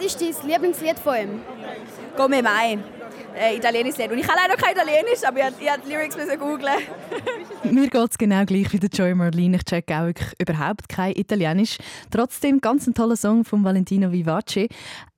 Welches 0.00 0.14
ist 0.22 0.40
dein 0.42 0.48
Lieblingslied 0.50 0.98
von 0.98 1.16
ihm? 1.16 1.42
Come 2.16 2.42
mai. 2.42 2.78
Äh, 3.36 3.56
italienisches 3.56 3.98
Lied. 3.98 4.10
Und 4.10 4.18
ich 4.18 4.26
kann 4.26 4.36
leider 4.36 4.56
kein 4.60 4.74
Italienisch, 4.74 5.24
aber 5.26 5.38
ich 5.38 5.44
musste 5.44 5.80
die 5.84 5.92
Lyrics 5.92 6.16
googlen. 6.38 6.74
Mir 7.70 7.88
geht 7.88 8.10
es 8.10 8.18
genau 8.18 8.44
gleich 8.44 8.72
wie 8.72 8.78
der 8.78 8.90
Joy 8.90 9.14
Marlene. 9.14 9.56
Ich 9.56 9.64
checke 9.64 9.94
auch 9.96 10.12
überhaupt 10.40 10.88
kein 10.88 11.14
Italienisch. 11.14 11.78
Trotzdem 12.10 12.60
ganz 12.60 12.86
ein 12.86 12.94
toller 12.94 13.16
Song 13.16 13.44
von 13.44 13.62
Valentino 13.64 14.10
Vivace. 14.10 14.68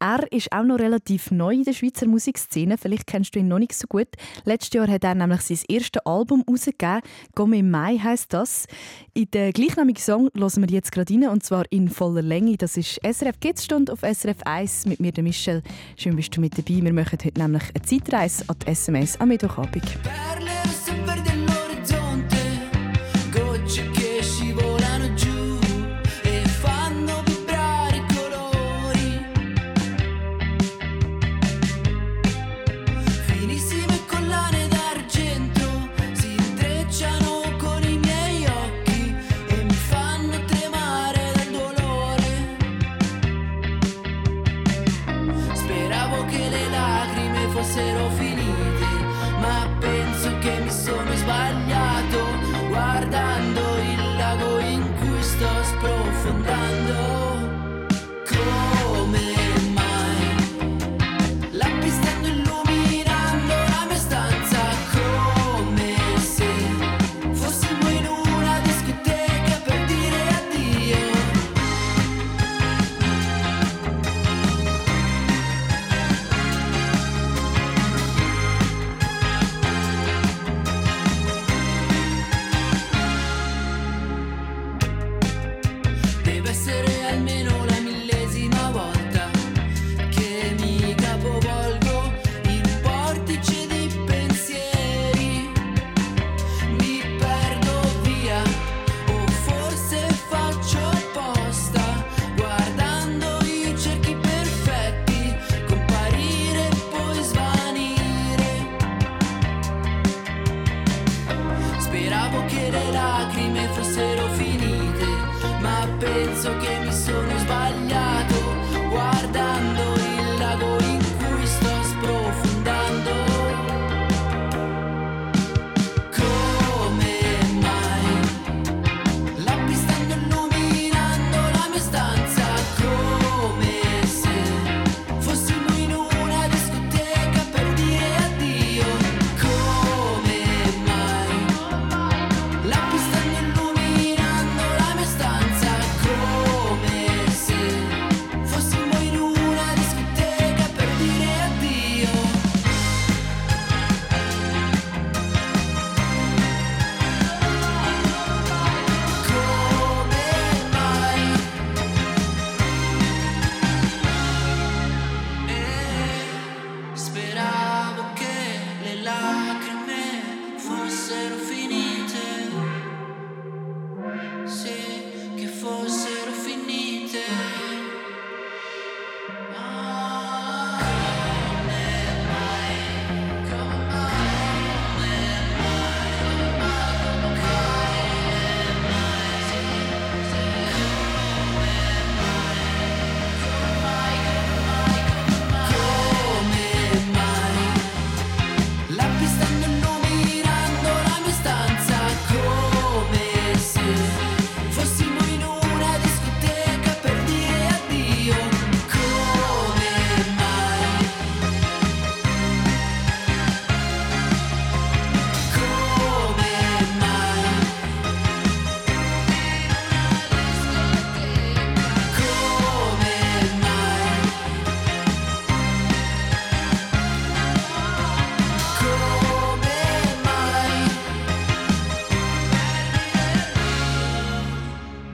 Er 0.01 0.33
ist 0.33 0.51
auch 0.53 0.65
noch 0.65 0.79
relativ 0.79 1.31
neu 1.31 1.55
in 1.55 1.65
der 1.65 1.73
Schweizer 1.73 2.07
Musikszene. 2.07 2.79
Vielleicht 2.79 3.07
kennst 3.07 3.35
du 3.35 3.39
ihn 3.39 3.49
noch 3.49 3.59
nicht 3.59 3.75
so 3.75 3.87
gut. 3.87 4.09
Letztes 4.45 4.73
Jahr 4.73 4.89
hat 4.89 5.05
er 5.05 5.15
nämlich 5.15 5.43
sein 5.43 5.59
erstes 5.69 6.05
Album 6.05 6.43
herausgegeben. 6.47 7.03
«Come 7.35 7.59
im 7.59 7.71
Mai» 7.71 7.99
heisst 7.99 8.33
das. 8.33 8.67
In 9.15 9.31
den 9.31 9.53
gleichnamigen 9.53 10.03
Song 10.03 10.31
hören 10.35 10.63
wir 10.63 10.71
jetzt 10.71 10.93
gerade 10.93 11.13
rein, 11.13 11.29
und 11.29 11.45
zwar 11.45 11.65
in 11.71 11.89
voller 11.89 12.23
Länge. 12.23 12.57
Das 12.57 12.77
ist 12.77 13.01
SRF 13.05 13.39
Kids-Stunde 13.41 13.93
auf 13.93 14.01
SRF 14.01 14.43
1 14.45 14.87
mit 14.87 15.01
mir, 15.01 15.13
der 15.13 15.25
Michelle. 15.25 15.63
Schön 15.97 16.17
bist 16.17 16.37
du 16.37 16.41
mit 16.41 16.57
dabei. 16.57 16.83
Wir 16.83 16.93
machen 16.93 17.19
heute 17.23 17.39
nämlich 17.39 17.63
eine 17.75 17.85
Zeitreise 18.11 18.45
an 18.49 18.57
die 18.59 18.71
SMS 18.73 19.21
am 19.21 19.29
Mittwochabend. 19.29 19.85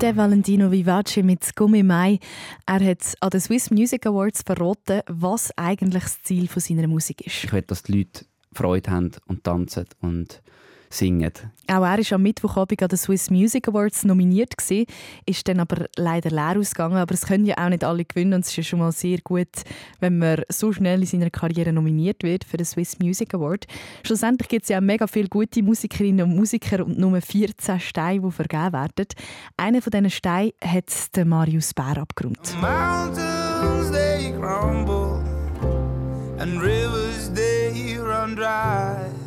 Der 0.06 0.16
Valentino 0.16 0.70
Vivace 0.70 1.16
mit 1.24 1.56
Come 1.56 1.82
Mai. 1.82 2.20
Er 2.64 2.78
hat 2.78 3.14
an 3.18 3.30
den 3.30 3.40
Swiss 3.40 3.72
Music 3.72 4.06
Awards 4.06 4.42
verraten, 4.46 5.00
was 5.08 5.50
eigentlich 5.56 6.04
das 6.04 6.22
Ziel 6.22 6.46
von 6.46 6.62
seiner 6.62 6.86
Musik 6.86 7.26
ist. 7.26 7.42
Ich 7.42 7.52
will, 7.52 7.62
dass 7.62 7.82
die 7.82 7.98
Leute 7.98 8.24
Freude 8.52 8.88
haben 8.88 9.10
und 9.26 9.42
tanzen 9.42 9.86
und 10.00 10.42
singen. 10.90 11.32
Auch 11.68 11.82
er 11.82 11.98
war 11.98 11.98
am 12.12 12.22
Mittwochabend 12.22 12.82
an 12.82 12.88
den 12.88 12.98
Swiss 12.98 13.30
Music 13.30 13.66
Awards 13.68 14.04
nominiert, 14.04 14.56
gewesen, 14.56 14.86
ist 15.24 15.46
dann 15.48 15.58
aber 15.58 15.86
leider 15.96 16.30
leer 16.30 16.56
ausgegangen. 16.58 16.96
Aber 16.96 17.12
es 17.14 17.26
können 17.26 17.44
ja 17.44 17.56
auch 17.58 17.68
nicht 17.68 17.82
alle 17.82 18.04
gewinnen 18.04 18.34
und 18.34 18.40
es 18.40 18.48
ist 18.48 18.56
ja 18.56 18.62
schon 18.62 18.78
mal 18.78 18.92
sehr 18.92 19.18
gut, 19.24 19.48
wenn 20.00 20.18
man 20.18 20.42
so 20.48 20.72
schnell 20.72 21.00
in 21.00 21.06
seiner 21.06 21.30
Karriere 21.30 21.72
nominiert 21.72 22.22
wird 22.22 22.44
für 22.44 22.56
den 22.56 22.66
Swiss 22.66 22.98
Music 22.98 23.34
Award. 23.34 23.66
Schlussendlich 24.04 24.48
gibt 24.48 24.62
es 24.62 24.68
ja 24.68 24.78
auch 24.78 24.82
mega 24.82 25.06
viele 25.06 25.28
gute 25.28 25.62
Musikerinnen 25.62 26.30
und 26.30 26.36
Musiker 26.36 26.84
und 26.84 26.98
nur 26.98 27.20
14 27.20 27.80
Steine, 27.80 28.20
die 28.20 28.30
vergeben 28.30 28.72
werden. 28.72 29.06
Einer 29.56 29.82
von 29.82 29.90
diesen 29.90 30.10
Steinen 30.10 30.52
hat 30.62 31.16
der 31.16 31.24
Marius 31.24 31.74
Bär 31.74 31.98
abgerundet. 31.98 32.54
Mountains 32.60 33.90
they 33.90 34.32
crumble 34.38 35.18
and 36.38 36.60
rivers 36.60 37.30
they 37.34 37.98
run 37.98 38.36
dry. 38.36 39.25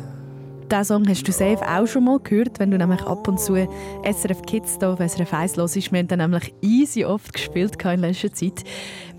Diesen 0.70 0.84
Song 0.84 1.08
hast 1.08 1.26
du 1.26 1.32
safe 1.32 1.58
auch 1.66 1.84
schon 1.88 2.04
mal 2.04 2.20
gehört, 2.20 2.60
wenn 2.60 2.70
du 2.70 2.78
nämlich 2.78 3.02
ab 3.02 3.26
und 3.26 3.40
zu 3.40 3.56
SRF 3.56 4.42
Kids 4.42 4.76
hier 4.78 4.90
auf 4.90 5.00
SRF 5.00 5.34
1 5.34 5.56
hörst. 5.56 5.74
Wir 5.74 5.98
haben 5.98 6.06
den 6.06 6.18
nämlich 6.18 6.54
easy 6.62 7.04
oft 7.04 7.32
gespielt 7.32 7.84
in 7.84 8.00
letzter 8.00 8.32
Zeit. 8.32 8.62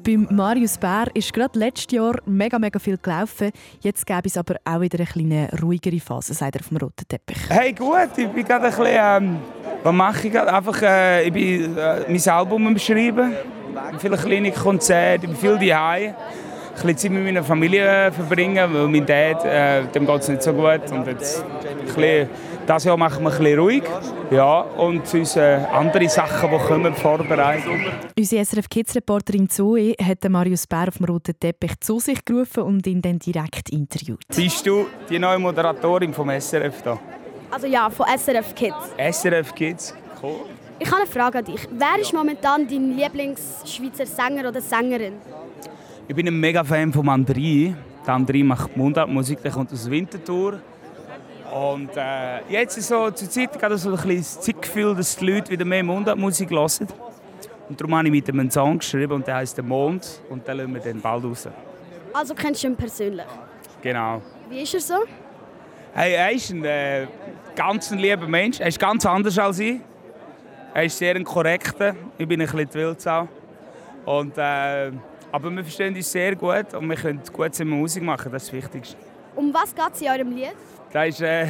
Beim 0.01 0.29
Marius 0.31 0.77
Bär 0.77 1.07
ist 1.13 1.33
gerade 1.33 1.59
letztes 1.59 1.91
Jahr 1.91 2.15
mega, 2.25 2.57
mega 2.57 2.79
viel 2.79 2.97
gelaufen. 2.97 3.51
Jetzt 3.81 4.05
gäbe 4.05 4.27
es 4.27 4.37
aber 4.37 4.55
auch 4.63 4.79
wieder 4.79 4.99
eine 4.99 5.07
kleine 5.07 5.49
ruhigere 5.61 5.99
Phase, 5.99 6.33
sagt 6.33 6.55
er 6.55 6.61
auf 6.61 6.69
dem 6.69 6.77
roten 6.77 7.05
Teppich. 7.05 7.37
Hey, 7.49 7.73
gut, 7.73 8.09
ich 8.15 8.29
bin 8.29 8.45
gerade 8.45 8.67
ein 8.67 8.71
bisschen. 8.71 8.85
Ähm, 8.87 9.39
was 9.83 9.93
mache 9.93 10.27
ich 10.27 10.33
gerade? 10.33 10.53
Einfach, 10.53 10.81
äh, 10.81 11.27
ich 11.27 11.33
bin 11.33 11.77
äh, 11.77 12.05
mein 12.07 12.29
Album 12.29 12.67
am 12.67 12.79
Schreiben. 12.79 13.33
Viele 13.97 14.15
kleine 14.15 14.51
Konzerte, 14.53 15.25
ich 15.25 15.31
bin 15.31 15.35
viel 15.35 15.67
daheim. 15.67 16.15
Ein 16.81 16.87
bisschen 16.87 16.97
Zeit 16.97 17.11
mit 17.11 17.23
meiner 17.23 17.43
Familie 17.43 18.11
verbringen, 18.11 18.73
weil 18.73 18.87
mein 18.87 19.05
Dad, 19.05 19.45
äh, 19.45 19.83
dem 19.93 20.07
geht 20.07 20.21
es 20.21 20.29
nicht 20.29 20.41
so 20.41 20.51
gut. 20.51 20.91
Und 20.91 21.05
jetzt 21.05 21.45
bisschen, 21.85 22.27
das 22.65 22.83
Jahr 22.85 22.97
machen 22.97 23.23
wir 23.23 23.31
ein 23.31 23.37
bisschen 23.37 23.59
ruhig. 23.59 23.83
Ja, 24.31 24.61
und 24.61 25.05
sonst 25.05 25.35
äh, 25.35 25.59
andere 25.71 26.09
Sachen, 26.09 26.49
die 26.49 26.57
kommen, 26.57 26.95
vorbereiten. 26.95 27.69
Unsere 28.17 28.43
SRF 28.43 28.67
Kids-Reporterin 28.67 29.47
Zoe 29.47 29.93
hat 30.01 30.23
den 30.23 30.31
Marius 30.31 30.65
Bär 30.65 30.87
auf 30.87 30.97
dem 30.97 31.05
roten 31.05 31.39
Teppich 31.39 31.79
zu 31.81 31.99
sich 31.99 32.25
gerufen 32.25 32.63
und 32.63 32.87
ihn 32.87 33.01
dann 33.01 33.19
direkt 33.19 33.69
interviewt. 33.69 34.25
Bist 34.35 34.65
du 34.65 34.87
die 35.07 35.19
neue 35.19 35.37
Moderatorin 35.37 36.13
vom 36.13 36.29
SRF 36.29 36.81
da? 36.81 36.99
Also 37.51 37.67
ja, 37.67 37.91
von 37.91 38.07
SRF 38.07 38.55
Kids. 38.55 38.75
SRF 38.97 39.53
Kids? 39.53 39.93
Cool. 40.23 40.45
Ich 40.79 40.87
habe 40.87 41.01
eine 41.01 41.11
Frage 41.11 41.37
an 41.37 41.45
dich. 41.45 41.67
Wer 41.69 42.01
ist 42.01 42.11
momentan 42.11 42.67
dein 42.67 42.97
Lieblings-Schweizer 42.97 44.07
Sänger 44.07 44.49
oder 44.49 44.61
Sängerin? 44.61 45.13
Ich 46.11 46.15
bin 46.15 46.27
ein 46.27 46.37
mega 46.37 46.61
Fan 46.61 46.91
von 46.91 47.07
André. 47.07 47.73
Der 48.05 48.13
André 48.13 48.43
macht 48.43 48.75
Mundartmusik, 48.75 49.41
der 49.43 49.49
kommt 49.49 49.71
aus 49.71 49.89
Winterthur. 49.89 50.59
Und 51.49 51.89
äh, 51.95 52.41
jetzt 52.49 52.77
ist 52.77 52.89
so 52.89 53.09
zur 53.11 53.29
Zeit 53.29 53.57
gerade 53.57 53.77
so 53.77 53.91
ein 53.91 53.95
bisschen 53.95 54.17
das 54.17 54.41
Zeitgefühl, 54.41 54.93
dass 54.93 55.15
die 55.15 55.25
Leute 55.25 55.49
wieder 55.51 55.63
mehr 55.63 55.81
Mundartmusik 55.85 56.49
hören. 56.49 56.89
Und 57.69 57.79
darum 57.79 57.95
habe 57.95 58.07
ich 58.09 58.11
mit 58.11 58.27
ihm 58.27 58.41
einen 58.41 58.51
Song 58.51 58.79
geschrieben 58.79 59.13
und 59.13 59.25
der 59.25 59.35
heißt 59.35 59.55
«Der 59.55 59.63
Mond» 59.63 60.21
und 60.29 60.45
den 60.45 60.57
lassen 60.57 60.73
wir 60.73 60.81
dann 60.81 60.99
bald 60.99 61.23
raus. 61.23 61.47
Also 62.11 62.35
kennst 62.35 62.61
du 62.61 62.67
ihn 62.67 62.75
persönlich. 62.75 63.27
Genau. 63.81 64.21
Wie 64.49 64.63
ist 64.63 64.73
er 64.73 64.81
so? 64.81 64.95
Hey, 65.93 66.15
er 66.15 66.31
ist 66.33 66.49
ein 66.49 66.65
äh, 66.65 67.07
ganz 67.55 67.89
ein 67.89 67.99
lieber 67.99 68.27
Mensch. 68.27 68.59
Er 68.59 68.67
ist 68.67 68.81
ganz 68.81 69.05
anders 69.05 69.39
als 69.39 69.59
ich. 69.59 69.79
Er 70.73 70.83
ist 70.83 70.97
sehr 70.97 71.15
ein 71.15 71.23
korrekter. 71.23 71.95
Ich 72.17 72.27
bin 72.27 72.41
ein 72.41 72.47
bisschen 72.47 72.69
die 72.69 72.73
Wildsau. 72.73 73.29
Und, 74.03 74.37
äh, 74.37 74.91
aber 75.31 75.49
wir 75.51 75.63
verstehen 75.63 75.95
uns 75.95 76.11
sehr 76.11 76.35
gut 76.35 76.73
und 76.73 76.89
wir 76.89 76.95
können 76.95 77.21
gut 77.31 77.53
zusammen 77.53 77.79
Musik 77.79 78.03
machen. 78.03 78.31
Das 78.31 78.43
ist 78.43 78.53
das 78.53 78.63
Wichtigste. 78.63 78.97
Um 79.35 79.53
was 79.53 79.73
geht 79.73 79.93
es 79.93 80.01
in 80.01 80.09
eurem 80.09 80.31
Lied? 80.35 80.53
Das 80.91 81.07
ist, 81.07 81.21
äh, 81.21 81.47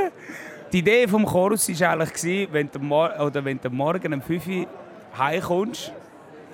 die 0.72 0.78
Idee 0.78 1.06
des 1.06 1.12
Chorus 1.12 1.68
war 1.68 1.90
eigentlich, 1.90 2.48
wenn 2.50 2.70
du, 2.70 2.78
oder 2.78 3.44
wenn 3.44 3.60
du 3.60 3.70
morgen 3.70 4.14
um 4.14 4.22
5 4.22 4.46
Uhr 4.46 4.66
heimkommst 5.18 5.92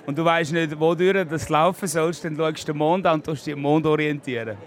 und 0.05 0.17
du 0.17 0.25
weißt 0.25 0.51
nicht, 0.51 0.77
wo 0.79 0.93
du 0.93 1.25
das 1.25 1.47
laufen 1.47 1.87
sollst, 1.87 2.25
dann 2.25 2.35
schaust 2.35 2.67
du 2.67 2.73
den 2.73 2.77
Mond 2.77 3.05
an 3.05 3.15
und 3.15 3.25
tust 3.25 3.47
dich 3.47 3.53
am 3.53 3.61
Mond 3.61 3.85
orientieren. 3.85 4.57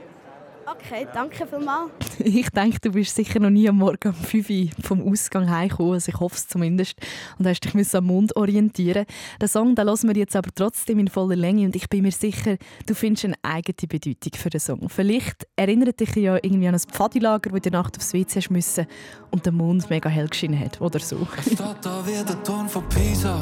Okay, 0.66 1.06
danke 1.12 1.46
vielmals. 1.46 1.90
Ich 2.24 2.48
denke, 2.50 2.78
du 2.80 2.92
bist 2.92 3.14
sicher 3.14 3.40
noch 3.40 3.50
nie 3.50 3.68
am 3.68 3.76
Morgen 3.76 4.08
um 4.08 4.14
5 4.14 4.50
Uhr 4.50 4.68
vom 4.82 5.06
Ausgang 5.06 5.50
heimgekommen. 5.50 5.94
Also 5.94 6.10
ich 6.10 6.20
hoffe 6.20 6.36
es 6.36 6.48
zumindest. 6.48 6.96
Und 7.38 7.46
hast 7.46 7.60
dich 7.60 7.94
am 7.94 8.06
Mond 8.06 8.34
orientieren. 8.36 9.04
Den 9.40 9.48
Song 9.48 9.74
den 9.74 9.86
hören 9.86 10.08
wir 10.08 10.16
jetzt 10.16 10.36
aber 10.36 10.50
trotzdem 10.54 11.00
in 11.00 11.08
voller 11.08 11.36
Länge. 11.36 11.66
Und 11.66 11.76
ich 11.76 11.88
bin 11.88 12.02
mir 12.02 12.12
sicher, 12.12 12.56
du 12.86 12.94
findest 12.94 13.24
eine 13.26 13.34
eigene 13.42 13.88
Bedeutung 13.88 14.32
für 14.36 14.50
den 14.50 14.60
Song. 14.60 14.88
Vielleicht 14.88 15.46
erinnert 15.56 16.00
dich 16.00 16.14
ja 16.16 16.36
irgendwie 16.36 16.68
an 16.68 16.74
ein 16.74 16.80
Pfadilager, 16.80 17.50
wo 17.50 17.56
du 17.56 17.68
in 17.68 17.72
der 17.72 17.72
Nacht 17.72 17.96
aufs 17.96 18.14
WC 18.14 18.36
hast 18.36 18.50
müssen 18.50 18.86
und 19.30 19.44
der 19.44 19.52
Mond 19.52 19.90
mega 19.90 20.08
hell 20.08 20.28
geschienen 20.28 20.58
hat. 20.60 20.80
Oder 20.80 21.00
so. 21.00 21.26
Steht 21.42 21.58
da 21.58 22.06
wie 22.06 22.24
der 22.24 22.42
Turm 22.42 22.68
von 22.68 22.88
Pisa. 22.88 23.38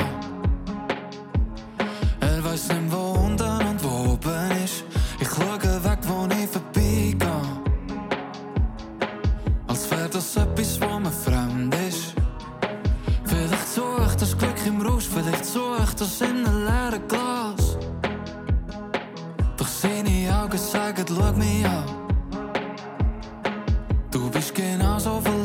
Er 2.20 2.44
weiß 2.44 2.68
nicht, 2.68 2.90
wo 2.90 3.01
zo 15.52 15.74
echt 15.74 16.00
als 16.00 16.20
in 16.20 16.44
de 16.44 16.50
leere 16.50 17.00
klas. 17.06 17.76
Doch 19.56 19.68
seh 19.68 20.02
ich 20.02 20.30
Augen 20.30 20.58
sagen, 20.58 21.04
schau 21.08 21.32
mich 21.32 21.66
an. 21.66 21.84
Du 24.10 24.30
bist 24.30 24.54
genauso 24.54 25.20
verloren. 25.20 25.41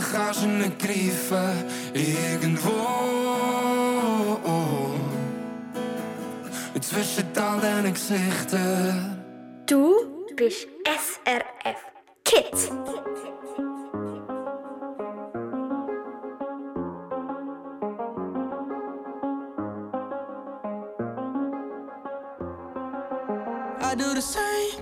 orangene 0.00 0.70
Griefe 0.78 1.54
irgendwo 1.92 2.70
zwischen 6.80 7.26
all 7.36 7.60
diesen 7.60 7.94
Gesichtern. 7.94 9.22
Du 9.66 10.26
bist 10.34 10.66
SRF 10.84 11.78
Kids. 12.24 12.70
I 23.82 23.94
do 23.94 24.14
the 24.14 24.22
same. 24.22 24.69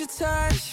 your 0.00 0.06
touch. 0.06 0.69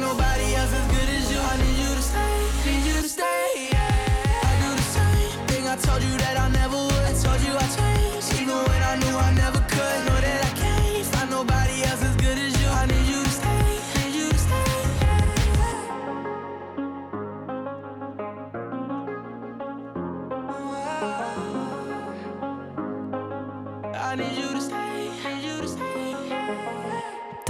nobody 0.00 0.54
else's 0.54 0.95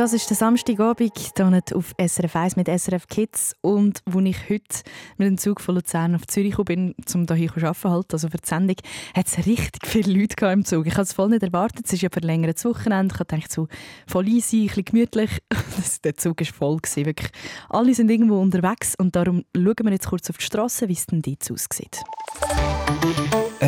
Das 0.06 0.12
ist 0.12 0.30
der 0.30 0.36
Samstagabend 0.36 1.18
hier 1.18 1.76
auf 1.76 1.92
SRF 1.98 2.36
1 2.36 2.54
mit 2.54 2.68
SRF 2.68 3.08
Kids 3.08 3.56
und 3.60 4.02
wo 4.06 4.20
ich 4.20 4.48
heute 4.48 4.84
mit 5.16 5.26
dem 5.26 5.36
Zug 5.36 5.60
von 5.60 5.74
Luzern 5.74 6.14
auf 6.14 6.28
Zürich 6.28 6.54
bin, 6.58 6.94
um 7.12 7.26
hier 7.34 7.52
zu 7.52 7.66
arbeiten, 7.66 7.90
halt, 7.90 8.12
also 8.12 8.28
für 8.28 8.36
die 8.36 8.46
Sendung, 8.46 8.76
hat 9.16 9.26
es 9.26 9.38
richtig 9.38 9.84
viele 9.84 10.20
Leute 10.20 10.46
im 10.46 10.64
Zug. 10.64 10.86
Ich 10.86 10.92
habe 10.92 11.02
es 11.02 11.12
voll 11.12 11.30
nicht 11.30 11.42
erwartet, 11.42 11.86
es 11.86 11.94
ist 11.94 12.02
ja 12.02 12.08
verlängertes 12.08 12.64
Wochenende, 12.66 13.16
ich 13.18 13.26
dachte 13.26 13.52
so, 13.52 13.66
voll 14.06 14.28
easy, 14.28 14.60
ein 14.60 14.66
bisschen 14.68 14.84
gemütlich. 14.84 15.42
der 16.04 16.14
Zug 16.14 16.40
war 16.40 16.46
voll, 16.46 16.76
gewesen, 16.76 17.04
wirklich. 17.04 17.32
Alle 17.68 17.92
sind 17.92 18.08
irgendwo 18.08 18.40
unterwegs 18.40 18.94
und 18.96 19.16
darum 19.16 19.42
schauen 19.56 19.74
wir 19.82 19.90
jetzt 19.90 20.06
kurz 20.06 20.30
auf 20.30 20.36
die 20.36 20.44
Straße, 20.44 20.88
wie 20.88 20.92
es 20.92 21.06
denn 21.06 21.20
dort 21.20 21.50
aussieht. 21.50 22.00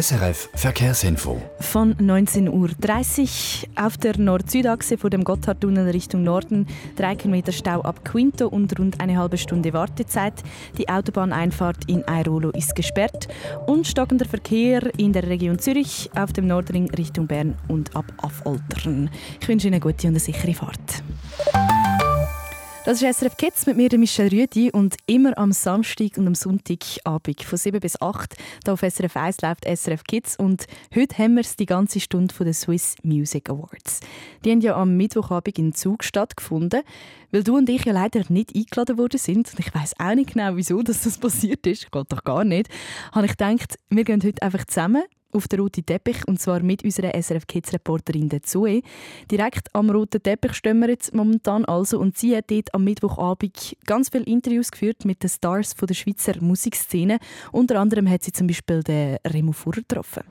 SRF 0.01 0.49
Verkehrsinfo. 0.55 1.43
Von 1.59 1.95
19.30 1.95 2.51
Uhr 3.67 3.85
auf 3.85 3.97
der 3.97 4.17
Nord-Süd-Achse 4.17 4.97
vor 4.97 5.11
dem 5.11 5.25
Gotthardtunnel 5.25 5.91
Richtung 5.91 6.23
Norden 6.23 6.69
3 6.97 7.17
km 7.17 7.51
Stau 7.51 7.81
ab 7.81 8.05
Quinto 8.05 8.47
und 8.47 8.79
rund 8.79 9.01
eine 9.01 9.19
halbe 9.19 9.39
Stunde 9.39 9.73
Wartezeit. 9.73 10.35
Die 10.77 10.89
Autobahneinfahrt 10.89 11.89
in 11.89 12.05
Airolo 12.07 12.51
ist 12.51 12.77
gesperrt 12.77 13.27
und 13.67 13.89
stockender 13.89 14.27
Verkehr 14.27 14.89
in 14.99 15.13
der 15.13 15.27
Region 15.27 15.59
Zürich 15.59 16.11
auf 16.15 16.33
dem 16.33 16.47
Nordring 16.47 16.89
Richtung 16.91 17.27
Bern 17.27 17.57
und 17.67 17.97
ab 17.97 18.07
Affoltern. 18.19 19.11
Ich 19.41 19.49
wünsche 19.49 19.67
Ihnen 19.67 19.75
eine 19.75 19.81
gute 19.81 20.07
und 20.07 20.13
eine 20.13 20.21
sichere 20.21 20.55
Fahrt. 20.55 21.03
Das 22.89 23.03
ist 23.03 23.19
SRF 23.19 23.37
Kids 23.37 23.67
mit 23.67 23.77
mir, 23.77 23.91
Michelle 23.99 24.33
Rüdi. 24.33 24.71
Und 24.71 24.97
immer 25.05 25.37
am 25.37 25.53
Samstag 25.53 26.17
und 26.17 26.27
am 26.27 26.35
Sonntagabend 26.35 27.43
von 27.43 27.59
7 27.59 27.81
bis 27.81 28.01
8 28.01 28.35
hier 28.65 28.73
auf 28.73 28.81
SRF 28.81 29.15
1 29.15 29.43
läuft 29.43 29.67
SRF 29.67 30.05
Kids. 30.05 30.39
Und 30.39 30.67
heute 30.95 31.19
haben 31.19 31.37
wir 31.37 31.43
die 31.43 31.67
ganze 31.67 32.01
Stunde 32.01 32.35
von 32.35 32.47
den 32.47 32.55
Swiss 32.55 32.95
Music 33.03 33.51
Awards. 33.51 34.01
Die 34.43 34.53
haben 34.53 34.63
ja 34.63 34.75
am 34.75 34.97
Mittwochabend 34.97 35.59
in 35.59 35.75
Zug 35.75 36.03
stattgefunden. 36.03 36.81
Weil 37.31 37.45
du 37.45 37.59
und 37.59 37.69
ich 37.69 37.85
ja 37.85 37.93
leider 37.93 38.23
nicht 38.31 38.57
eingeladen 38.57 38.97
worden 38.97 39.19
sind, 39.19 39.51
und 39.53 39.61
ich 39.61 39.75
weiß 39.75 40.01
auch 40.01 40.15
nicht 40.15 40.33
genau, 40.33 40.57
wieso 40.57 40.81
dass 40.81 41.03
das 41.03 41.19
passiert 41.21 41.67
ist, 41.67 41.93
geht 41.93 42.07
doch 42.09 42.25
gar 42.25 42.45
nicht, 42.45 42.71
habe 43.13 43.27
ich 43.27 43.37
gedacht, 43.37 43.79
wir 43.91 44.05
gehen 44.05 44.23
heute 44.25 44.41
einfach 44.41 44.65
zusammen 44.65 45.03
auf 45.33 45.49
den 45.49 45.61
roten 45.61 45.85
Teppich 45.85 46.27
und 46.27 46.41
zwar 46.41 46.61
mit 46.61 46.85
unserer 46.85 47.15
SRF 47.21 47.47
Kids 47.47 47.73
Reporterin 47.73 48.29
der 48.29 48.43
Zoe. 48.43 48.83
Direkt 49.31 49.75
am 49.75 49.91
roten 49.91 50.23
Teppich 50.23 50.55
stehen 50.55 50.81
wir 50.81 50.89
jetzt 50.89 51.15
momentan 51.15 51.65
also 51.65 51.99
und 51.99 52.17
sie 52.17 52.37
hat 52.37 52.51
dort 52.51 52.75
am 52.75 52.85
Mittwochabend 52.85 53.77
ganz 53.87 54.09
viele 54.09 54.25
Interviews 54.25 54.71
geführt 54.71 55.05
mit 55.05 55.23
den 55.23 55.31
Stars 55.31 55.73
von 55.73 55.87
der 55.87 55.95
Schweizer 55.95 56.35
Musikszene. 56.41 57.19
Unter 57.53 57.81
anderem 57.81 58.09
hat 58.09 58.23
sie 58.23 58.33
zum 58.33 58.47
Beispiel 58.47 58.83
den 58.83 59.19
Remo 59.27 59.53
Furrer 59.53 59.77
getroffen. 59.77 60.23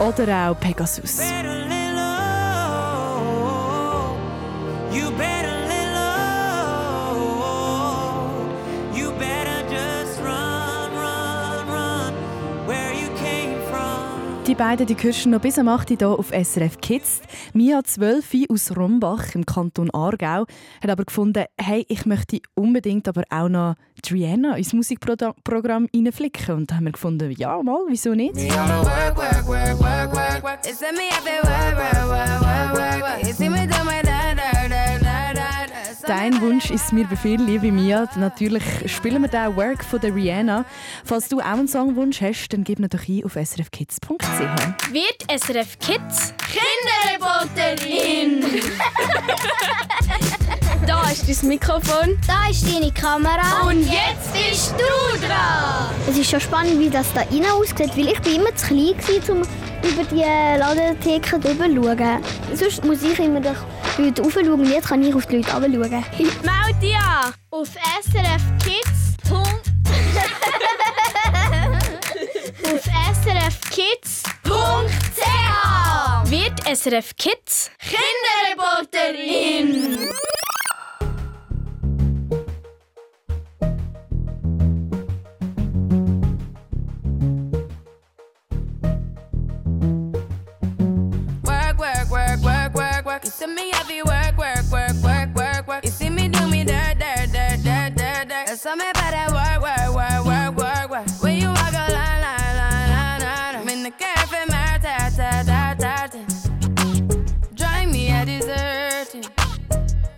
Oder 0.00 0.48
auch 0.48 0.58
Pegasus. 0.58 1.20
Die 14.50 14.56
beiden 14.56 14.84
die 14.84 14.96
du 14.96 15.30
noch 15.30 15.40
bis 15.40 15.60
am 15.60 15.68
8. 15.68 15.92
Uhr 15.92 15.96
hier 15.98 16.08
auf 16.18 16.30
SRF 16.30 16.80
Kids. 16.80 17.20
Mia 17.52 17.84
12 17.84 18.48
aus 18.48 18.76
Rombach 18.76 19.36
im 19.36 19.46
Kanton 19.46 19.90
Aargau 19.92 20.44
hat 20.82 20.90
aber 20.90 21.04
gefunden, 21.04 21.44
hey, 21.56 21.86
ich 21.88 22.04
möchte 22.04 22.40
unbedingt 22.56 23.06
aber 23.06 23.22
auch 23.30 23.48
noch 23.48 23.76
Triana 24.02 24.56
ins 24.56 24.72
Musikprogramm 24.72 25.86
reinflicken. 25.94 26.56
Und 26.56 26.70
da 26.70 26.74
haben 26.74 26.86
wir 26.86 26.92
gefunden, 26.92 27.30
ja, 27.30 27.62
mal, 27.62 27.84
wieso 27.86 28.12
nicht? 28.14 28.34
Dein 36.10 36.40
Wunsch 36.40 36.72
ist 36.72 36.92
mir 36.92 37.06
Befehl, 37.06 37.40
liebe 37.40 37.70
Mia. 37.70 38.08
Natürlich 38.16 38.64
spielen 38.86 39.22
wir 39.22 39.28
den 39.28 39.54
Work 39.54 39.84
von 39.84 40.00
der 40.00 40.12
Rihanna. 40.12 40.64
Falls 41.04 41.28
du 41.28 41.38
auch 41.38 41.44
einen 41.44 41.68
Songwunsch 41.68 42.20
hast, 42.20 42.48
dann 42.48 42.64
gib 42.64 42.80
ihn 42.80 42.88
doch 42.88 43.08
ein 43.08 43.24
auf 43.24 43.34
srfkids.ch. 43.34 44.10
Wird 44.90 45.40
SRF 45.40 45.78
Kids 45.78 46.34
Kinderreporterin? 46.50 48.44
Da 50.86 51.08
ist 51.10 51.28
dein 51.28 51.48
Mikrofon. 51.48 52.18
Da 52.26 52.48
ist 52.50 52.66
deine 52.66 52.90
Kamera. 52.90 53.68
Und 53.68 53.82
jetzt 53.82 54.32
bist 54.32 54.72
du 54.72 55.26
dran. 55.26 55.94
Es 56.08 56.18
ist 56.18 56.30
schon 56.30 56.40
spannend, 56.40 56.80
wie 56.80 56.90
das 56.90 57.12
da 57.12 57.20
rein 57.20 57.44
aussieht, 57.52 57.96
weil 57.96 58.08
ich 58.08 58.20
bin 58.22 58.36
immer 58.36 58.54
zu 58.56 58.68
klein 58.68 58.96
war, 58.96 59.36
um 59.36 59.42
über 59.88 60.04
die 60.10 60.58
Ladentheke 60.58 61.38
drüber 61.38 61.66
zu 61.66 61.82
schauen. 61.82 62.22
Sonst 62.54 62.84
muss 62.84 63.02
ich 63.02 63.18
immer 63.20 63.40
die 63.40 63.50
Leute 64.00 64.22
raufschauen 64.22 64.80
kann 64.80 65.02
ich 65.02 65.14
auf 65.14 65.26
die 65.26 65.36
Leute 65.36 65.52
runterschauen. 65.52 66.04
Meld 66.42 66.82
dich 66.82 66.96
an 66.96 67.34
auf 67.50 67.68
srfkids. 67.68 69.18
auf 72.64 72.84
srfkids.ch 73.24 74.30
wird 76.30 76.60
SRF 76.64 77.16
Kids 77.16 77.70
Kinderreporterin. 77.80 80.08
You 93.40 93.46
see 93.46 93.54
me 93.54 93.70
heavy 93.72 94.02
work, 94.02 94.36
work, 94.36 94.70
work, 94.70 94.92
work, 95.02 95.34
work, 95.34 95.66
work. 95.66 95.84
You 95.86 95.90
see 95.90 96.10
me 96.10 96.28
do 96.28 96.46
me 96.46 96.62
dirt, 96.62 96.98
dirt, 96.98 97.32
dirt, 97.32 97.62
dirt, 97.62 97.94
dirt, 97.96 98.28
dirt. 98.28 98.46
There's 98.46 98.60
something 98.60 98.90
about 98.90 99.12
that 99.12 99.30
work, 99.32 99.62
work, 99.62 99.94
work, 99.96 100.26
work, 100.26 100.56
work, 100.58 100.90
work. 100.90 101.22
When 101.22 101.38
you 101.38 101.48
walk 101.48 101.72
a 101.72 101.90
line, 101.90 102.20
line, 102.20 102.56
line, 102.60 102.90
line, 102.90 103.20
line. 103.22 103.56
I'm 103.56 103.68
in 103.70 103.82
the 103.82 103.92
cafe, 103.92 104.44
my 104.46 104.78
ta, 104.82 105.08
ta, 105.16 105.42
ta, 105.46 105.74
ta, 105.78 106.06
ta. 106.08 106.20
Drive 107.54 107.90
me 107.90 108.10
a 108.10 108.26
deserting. 108.26 109.24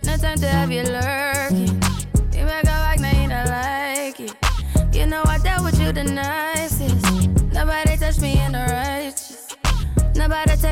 No 0.03 0.17
time 0.17 0.37
to 0.39 0.47
have 0.47 0.69
you 0.69 0.83
lurking. 0.83 1.81
You 2.37 2.43
make 2.43 2.65
a 2.65 2.75
like, 2.83 2.99
now 2.99 3.21
you 3.21 3.29
don't 3.29 3.47
like 3.47 4.19
it. 4.19 4.35
You 4.93 5.05
know 5.07 5.23
I 5.25 5.37
dealt 5.37 5.63
with 5.63 5.79
you 5.79 5.93
the 5.93 6.03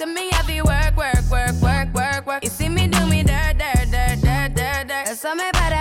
see 0.00 0.06
me 0.06 0.30
heavy 0.32 0.62
work, 0.62 0.96
work, 0.96 1.30
work, 1.30 1.52
work, 1.60 1.92
work, 1.92 2.26
work. 2.26 2.44
You 2.44 2.50
see 2.50 2.68
me 2.68 2.86
do 2.86 3.06
me 3.06 3.22
dirt, 3.22 3.58
dirt, 3.58 3.90
dirt, 3.90 4.20
dirt, 4.20 4.54
dirt, 4.54 4.88
dirt. 4.88 5.04
There's 5.06 5.20
something 5.20 5.48
about 5.48 5.72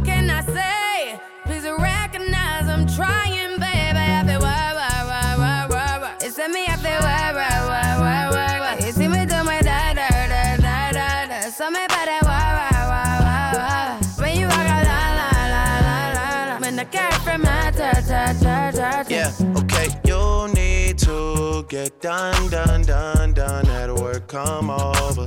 What 0.00 0.06
can 0.06 0.30
I 0.30 0.40
say? 0.46 1.20
Please 1.44 1.68
recognize 1.68 2.66
I'm 2.70 2.86
trying, 2.86 3.60
baby. 3.60 3.98
I 3.98 4.24
feel. 4.24 4.40
It's 6.26 6.38
me, 6.38 6.64
I 6.66 6.76
me 9.10 9.26
do 9.26 9.44
my 9.44 9.60
da, 9.60 9.92
da, 9.92 10.08
da, 10.08 10.56
da, 10.56 10.92
da, 10.92 12.18
why. 12.22 13.98
When 14.16 14.38
you 14.38 14.46
walk 14.46 14.66
out, 14.74 14.86
la, 14.86 15.00
la, 15.20 15.28
la, 15.52 15.64
la, 16.16 16.54
la. 16.54 16.60
When 16.60 16.76
the 16.76 16.86
cat 16.86 17.12
from 17.22 17.42
my 17.42 17.70
ta. 17.70 19.04
Yeah, 19.06 19.32
okay, 19.58 19.88
you 20.06 20.48
need 20.54 20.96
to 21.00 21.66
get 21.68 22.00
done, 22.00 22.48
done, 22.48 22.82
done, 22.84 23.34
done. 23.34 23.66
At 23.68 23.94
work, 23.94 24.28
come 24.28 24.70
over. 24.70 25.26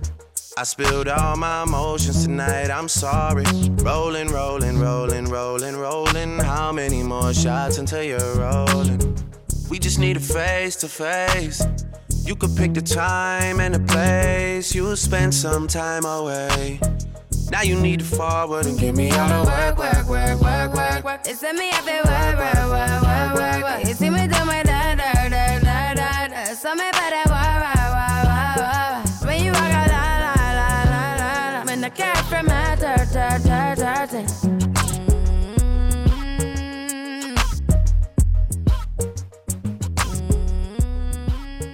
I 0.61 0.63
spilled 0.63 1.07
all 1.07 1.35
my 1.37 1.63
emotions 1.63 2.23
tonight, 2.23 2.69
I'm 2.69 2.87
sorry. 2.87 3.45
Rolling, 3.81 4.27
rolling, 4.27 4.77
rolling, 4.77 5.25
rolling, 5.25 5.75
rolling. 5.75 6.37
How 6.37 6.71
many 6.71 7.01
more 7.01 7.33
shots 7.33 7.79
until 7.79 8.03
you're 8.03 8.35
rolling? 8.35 9.17
We 9.71 9.79
just 9.79 9.97
need 9.97 10.17
a 10.17 10.19
face 10.19 10.75
to 10.75 10.87
face. 10.87 11.65
You 12.25 12.35
could 12.35 12.55
pick 12.55 12.75
the 12.75 12.81
time 12.83 13.59
and 13.59 13.73
the 13.73 13.79
place. 13.79 14.75
You'll 14.75 14.97
spend 14.97 15.33
some 15.33 15.67
time 15.67 16.05
away. 16.05 16.79
Now 17.49 17.63
you 17.63 17.75
need 17.75 18.01
to 18.01 18.05
forward 18.05 18.67
and 18.67 18.77
give 18.79 18.95
me 18.95 19.09
all 19.09 19.43
the 19.43 19.49
work, 19.49 19.79
work, 19.79 20.07
work, 20.07 20.41
work, 20.41 20.73
work, 20.75 21.03
work. 21.03 21.25
Send 21.25 21.57
me 21.57 21.71
up 21.71 21.85
there, 21.85 22.03
work, 22.03 22.37
work, 22.37 22.69
work, 22.69 23.01
work, 23.01 23.33
work, 23.33 23.63
work. 23.63 23.87
You 23.87 23.95
see 23.95 24.11
me 24.11 24.27
do 24.27 24.45
my 24.45 24.61
da 24.61 24.93
da 24.93 25.30
From 32.41 32.49
my 32.49 32.75
dirt, 32.75 33.13
dirt, 33.13 33.43
dirt, 33.43 33.77
dirt. 33.77 34.25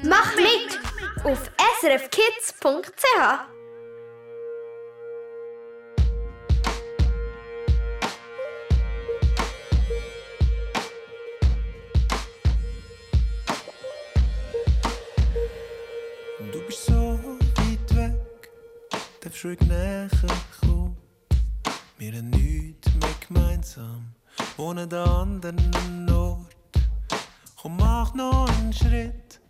Mach 0.03 0.35
mit 0.35 0.77
auf 1.23 1.49
srfkids.ch. 1.79 3.05
Du 16.51 16.59
bist 16.67 16.85
so 16.85 17.17
weit 17.55 17.95
weg, 17.95 18.49
darfst 19.21 19.45
ruhig 19.45 19.61
näher. 19.61 20.09
Wir 21.99 22.13
haben 22.13 22.29
nichts 22.29 22.93
mehr 22.93 23.09
gemeinsam, 23.27 24.13
ohne 24.57 24.87
den 24.87 24.99
anderen 24.99 26.07
Ort. 26.11 26.55
Komm, 27.59 27.77
mach 27.77 28.13
noch 28.13 28.47
einen 28.59 28.71
Schritt, 28.71 29.41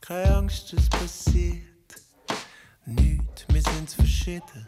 keine 0.00 0.34
Angst, 0.34 0.72
es 0.72 0.88
passiert. 0.88 1.62
Nichts, 2.86 3.44
wir 3.52 3.62
sind 3.62 3.88
verschieden. 3.88 4.64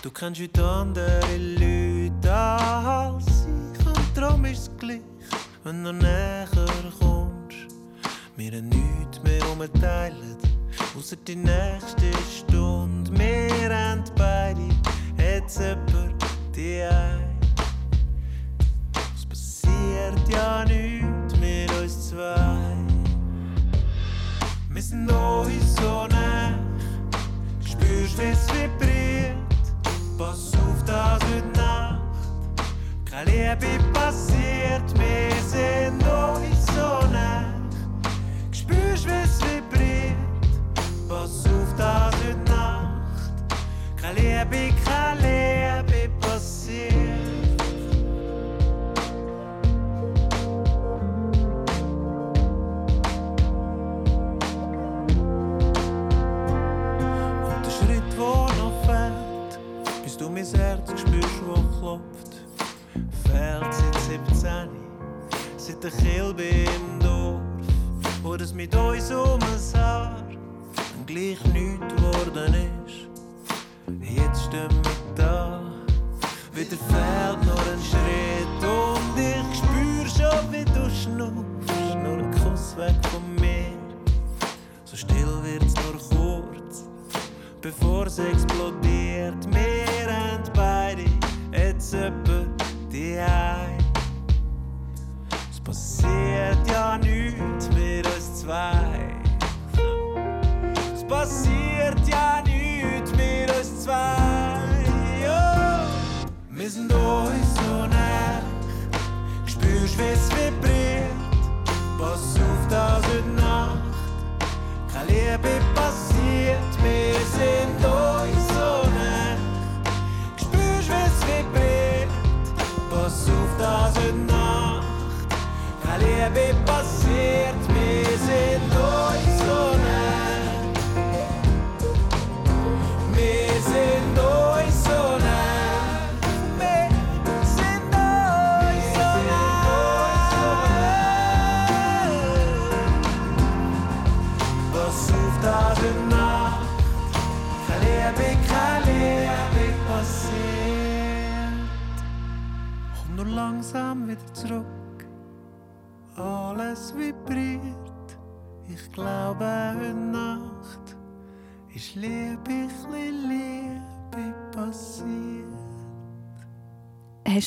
Du 0.00 0.12
kennst 0.12 0.40
heute 0.40 0.64
andere 0.64 1.36
Leute 1.36 2.32
als 2.32 3.26
ich 3.26 3.86
und 3.86 4.16
darum 4.16 4.44
ist 4.44 4.78
gleich, 4.78 5.00
wenn 5.64 5.82
du 5.82 5.92
näher 5.92 6.48
kommst. 7.00 7.66
Wir 8.36 8.52
haben 8.52 8.68
nichts 8.68 9.20
mehr 9.24 9.42
umteilen, 9.50 10.36
außer 10.96 11.16
die 11.16 11.34
nächste 11.34 12.12
Stunde. 12.38 13.10
Wir 13.18 13.76
haben 13.76 14.04
beide 14.16 14.68
jetzt 15.18 15.58
jemand 15.58 16.03
die 16.56 16.82
ein. 16.82 17.38
Es 19.14 19.26
passiert 19.26 20.28
ja 20.28 20.64
nichts 20.64 21.36
mit 21.38 21.70
uns 21.80 22.10
zwei. 22.10 22.76
Wir 24.70 24.82
sind 24.82 25.10
uns 25.10 25.76
so 25.76 26.06
nah, 26.08 26.58
spürst, 27.64 28.18
es 28.18 28.46
vibriert. 28.52 29.36
Pass 30.16 30.52
auf, 30.54 30.84
das 30.86 31.22
heute 31.24 31.58
Nacht 31.58 32.00
keine 33.04 33.30
Liebe 33.30 33.82
passiert. 33.92 34.82
Wir 34.98 35.34
sind 35.42 36.02
uns 36.02 36.53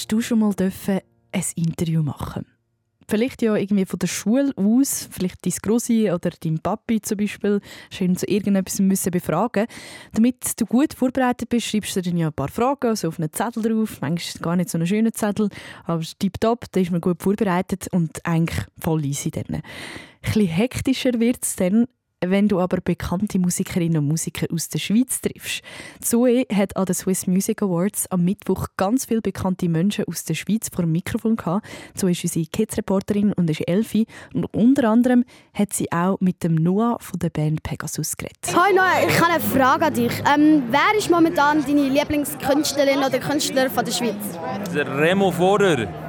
Hast 0.07 0.13
du 0.13 0.21
schon 0.21 0.39
mal 0.39 0.53
dürfen 0.53 1.01
ein 1.33 1.43
Interview 1.55 2.01
machen? 2.01 2.45
Vielleicht 3.09 3.41
ja 3.41 3.57
irgendwie 3.57 3.85
von 3.85 3.99
der 3.99 4.07
Schule 4.07 4.53
aus, 4.55 5.09
vielleicht 5.11 5.45
dein 5.45 5.51
Grossi 5.61 6.09
oder 6.09 6.29
dein 6.29 6.59
Papi 6.59 7.01
zum 7.01 7.17
Beispiel, 7.17 7.59
schön 7.91 8.15
zu 8.15 8.25
irgendetwas 8.25 8.79
müssen 8.79 9.11
befragen. 9.11 9.67
Damit 10.13 10.61
du 10.61 10.65
gut 10.65 10.93
vorbereitet 10.93 11.49
bist, 11.49 11.67
schreibst 11.67 11.97
du 11.97 12.01
dann 12.01 12.15
ja 12.15 12.27
ein 12.27 12.33
paar 12.33 12.47
Fragen 12.47 12.87
also 12.87 13.09
auf 13.09 13.19
einen 13.19 13.33
Zettel 13.33 13.63
drauf. 13.63 13.99
Manchmal 13.99 14.41
gar 14.41 14.55
nicht 14.55 14.69
so 14.69 14.77
einen 14.77 14.87
schönen 14.87 15.11
Zettel, 15.11 15.49
aber 15.83 16.01
tipptopp, 16.17 16.71
da 16.71 16.79
ist 16.79 16.91
man 16.91 17.01
gut 17.01 17.21
vorbereitet 17.21 17.87
und 17.91 18.25
eigentlich 18.25 18.65
voll 18.79 19.03
easy 19.03 19.29
dann. 19.29 19.55
Ein 19.55 19.61
bisschen 20.21 20.47
hektischer 20.47 21.19
wird 21.19 21.43
es 21.43 21.57
dann, 21.57 21.85
wenn 22.25 22.47
du 22.47 22.59
aber 22.59 22.77
bekannte 22.81 23.39
Musikerinnen 23.39 23.99
und 23.99 24.07
Musiker 24.07 24.47
aus 24.51 24.69
der 24.69 24.79
Schweiz 24.79 25.21
triffst. 25.21 25.61
Zoe 26.01 26.45
hat 26.51 26.75
an 26.75 26.85
den 26.85 26.95
Swiss 26.95 27.27
Music 27.27 27.61
Awards 27.61 28.09
am 28.09 28.23
Mittwoch 28.23 28.67
ganz 28.77 29.05
viele 29.05 29.21
bekannte 29.21 29.69
Menschen 29.69 30.05
aus 30.05 30.23
der 30.23 30.33
Schweiz 30.33 30.69
vor 30.73 30.83
dem 30.83 30.91
Mikrofon 30.91 31.35
gehabt. 31.35 31.65
Zoe 31.95 32.11
ist 32.11 32.23
unsere 32.23 32.45
Kids-Reporterin 32.45 33.33
und 33.33 33.49
ist 33.49 33.67
Elfi. 33.67 34.07
Und 34.33 34.45
unter 34.53 34.89
anderem 34.89 35.25
hat 35.53 35.73
sie 35.73 35.91
auch 35.91 36.17
mit 36.19 36.43
dem 36.43 36.55
Noah 36.55 36.97
von 36.99 37.19
der 37.19 37.29
Band 37.29 37.61
Pegasus 37.63 38.17
geredet. 38.17 38.37
Hi 38.47 38.73
Noah, 38.73 39.07
ich 39.07 39.19
habe 39.21 39.33
eine 39.33 39.43
Frage 39.43 39.85
an 39.85 39.93
dich. 39.93 40.13
Ähm, 40.33 40.63
wer 40.69 40.97
ist 40.97 41.09
momentan 41.09 41.63
deine 41.63 41.89
Lieblingskünstlerin 41.89 42.99
oder 42.99 43.19
Künstler 43.19 43.69
von 43.69 43.85
der 43.85 43.91
Schweiz? 43.91 44.15
Der 44.73 44.97
Remo 44.97 45.31
Vorer. 45.31 46.06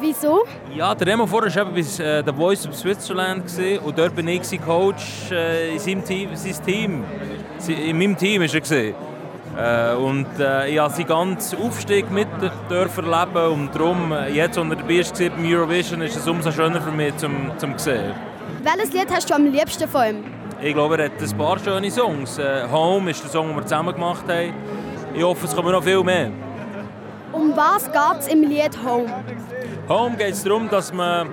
Wieso? 0.00 0.44
Ja, 0.74 0.94
der 0.94 1.06
Remo 1.06 1.26
Vorer 1.26 1.54
war 1.54 1.64
bei 1.66 1.80
äh, 1.80 2.22
The 2.24 2.32
Voice 2.34 2.68
of 2.68 2.74
Switzerland 2.74 3.44
und 3.82 3.98
dort 3.98 4.14
bin 4.14 4.28
ich 4.28 4.60
Coach 4.64 5.30
äh, 5.30 5.72
in 5.72 5.78
seinem 5.78 6.04
Team, 6.04 6.30
sein 6.34 6.54
Team. 6.64 7.04
In 7.66 7.98
meinem 7.98 8.16
Team 8.16 8.42
war 8.42 8.76
er. 8.76 8.94
Äh, 9.58 9.96
und 9.96 10.26
äh, 10.38 10.68
ich 10.68 10.78
habe 10.78 10.92
seinen 10.92 11.06
ganzen 11.06 11.58
Aufstieg 11.62 12.10
mit 12.10 12.28
dürfen 12.70 13.10
erleben 13.10 13.52
und 13.52 13.74
darum, 13.74 14.12
jetzt, 14.32 14.58
als 14.58 14.68
er 14.68 14.76
dabei 14.76 14.98
war 14.98 15.30
beim 15.30 15.52
Eurovision, 15.52 16.02
ist 16.02 16.16
es 16.16 16.28
umso 16.28 16.52
schöner 16.52 16.80
für 16.82 16.90
mich 16.90 17.16
zum, 17.16 17.52
zum 17.56 17.78
sehen. 17.78 18.12
Welches 18.62 18.92
Lied 18.92 19.06
hast 19.10 19.30
du 19.30 19.34
am 19.34 19.46
liebsten 19.46 19.88
von 19.88 20.06
ihm? 20.06 20.24
Ich 20.60 20.74
glaube, 20.74 20.98
er 20.98 21.06
hat 21.06 21.22
ein 21.22 21.38
paar 21.38 21.58
schöne 21.58 21.90
Songs. 21.90 22.38
Home 22.70 23.10
ist 23.10 23.22
der 23.22 23.30
Song, 23.30 23.48
den 23.48 23.56
wir 23.56 23.62
zusammen 23.62 23.94
gemacht 23.94 24.24
haben. 24.28 24.52
Ich 25.14 25.22
hoffe, 25.22 25.46
es 25.46 25.54
kommen 25.54 25.72
noch 25.72 25.82
viel 25.82 26.02
mehr. 26.02 26.30
Um 27.32 27.56
was 27.56 27.84
geht 27.86 28.20
es 28.20 28.28
im 28.28 28.42
Lied 28.42 28.76
Home? 28.84 29.12
Home 29.88 30.16
geht 30.16 30.32
es 30.32 30.44
darum, 30.44 30.68
dass 30.68 30.92
man 30.92 31.28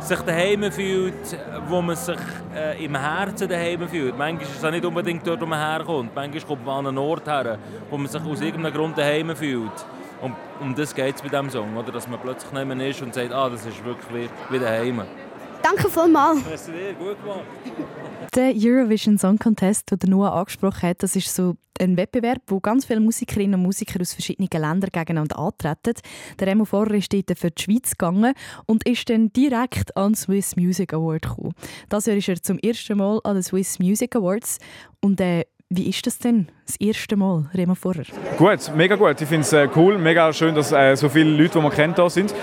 sich 0.00 0.20
daheim 0.20 0.70
fühlt, 0.70 1.38
wo 1.68 1.80
man 1.80 1.96
sich 1.96 2.18
äh, 2.54 2.84
im 2.84 2.96
Herzen 2.96 3.48
daheim 3.48 3.88
fühlt. 3.88 4.16
Manchmal 4.18 4.42
ist 4.42 4.58
es 4.58 4.64
auch 4.64 4.70
nicht 4.70 4.84
unbedingt 4.84 5.26
dort, 5.26 5.40
wo 5.40 5.46
man 5.46 5.58
herkommt. 5.58 6.14
Manchmal 6.14 6.44
kommt 6.44 6.66
man 6.66 6.78
an 6.78 6.86
einen 6.88 6.98
Ort 6.98 7.26
her, 7.26 7.58
wo 7.88 7.96
man 7.96 8.08
sich 8.08 8.22
aus 8.22 8.40
irgendeinem 8.40 8.74
Grund 8.74 8.98
daheim 8.98 9.34
fühlt. 9.36 9.72
Und 10.20 10.34
um 10.60 10.74
das 10.74 10.94
geht 10.94 11.16
es 11.16 11.22
bei 11.22 11.28
diesem 11.28 11.50
Song, 11.50 11.76
oder? 11.76 11.92
dass 11.92 12.08
man 12.08 12.20
plötzlich 12.20 12.52
mehr 12.52 12.88
ist 12.88 13.02
und 13.02 13.14
sagt, 13.14 13.32
ah, 13.32 13.48
das 13.48 13.66
ist 13.66 13.84
wirklich 13.84 14.28
wie 14.50 14.58
daheim. 14.58 15.02
Danke 15.74 15.90
vielmals. 15.90 16.40
Merci 16.46 16.70
dir, 16.72 16.92
gut 16.94 17.16
gemacht. 17.22 17.40
Der 18.34 18.52
Eurovision 18.54 19.18
Song 19.18 19.38
Contest, 19.38 19.90
den 19.90 19.98
der 20.00 20.10
Noah 20.10 20.32
angesprochen 20.32 20.82
hat, 20.82 21.02
das 21.02 21.16
ist 21.16 21.34
so 21.34 21.54
ein 21.80 21.96
Wettbewerb, 21.96 22.42
wo 22.48 22.60
ganz 22.60 22.84
viele 22.84 23.00
Musikerinnen 23.00 23.54
und 23.54 23.62
Musiker 23.62 24.00
aus 24.00 24.12
verschiedenen 24.12 24.48
Ländern 24.52 24.90
gegeneinander 24.92 25.38
antreten. 25.38 25.94
Der 26.38 26.48
Remo 26.48 26.66
Vorer 26.66 26.92
ist 26.94 27.12
dort 27.12 27.38
für 27.38 27.50
die 27.50 27.62
Schweiz 27.62 27.92
gegangen 27.92 28.34
und 28.66 28.86
ist 28.86 29.08
dann 29.08 29.32
direkt 29.32 29.96
an 29.96 30.12
den 30.12 30.14
Swiss 30.16 30.56
Music 30.56 30.92
Award 30.92 31.22
gekommen. 31.22 31.54
Das 31.88 32.04
Jahr 32.04 32.16
ist 32.16 32.28
er 32.28 32.42
zum 32.42 32.58
ersten 32.58 32.98
Mal 32.98 33.20
an 33.24 33.34
den 33.34 33.42
Swiss 33.42 33.78
Music 33.78 34.14
Awards. 34.14 34.58
Und 35.00 35.20
äh, 35.20 35.44
wie 35.70 35.88
ist 35.88 36.06
das 36.06 36.18
denn, 36.18 36.48
das 36.66 36.76
erste 36.76 37.16
Mal, 37.16 37.48
Remo 37.54 37.74
Vorer? 37.74 38.04
Gut, 38.36 38.70
mega 38.76 38.96
gut. 38.96 39.18
Ich 39.22 39.28
finde 39.28 39.40
es 39.40 39.52
äh, 39.54 39.68
cool, 39.74 39.96
mega 39.96 40.30
schön, 40.34 40.54
dass 40.54 40.70
äh, 40.70 40.94
so 40.96 41.08
viele 41.08 41.30
Leute, 41.30 41.58
die 41.58 41.62
man 41.62 41.72
kennt, 41.72 41.98
da 41.98 42.10
sind. 42.10 42.34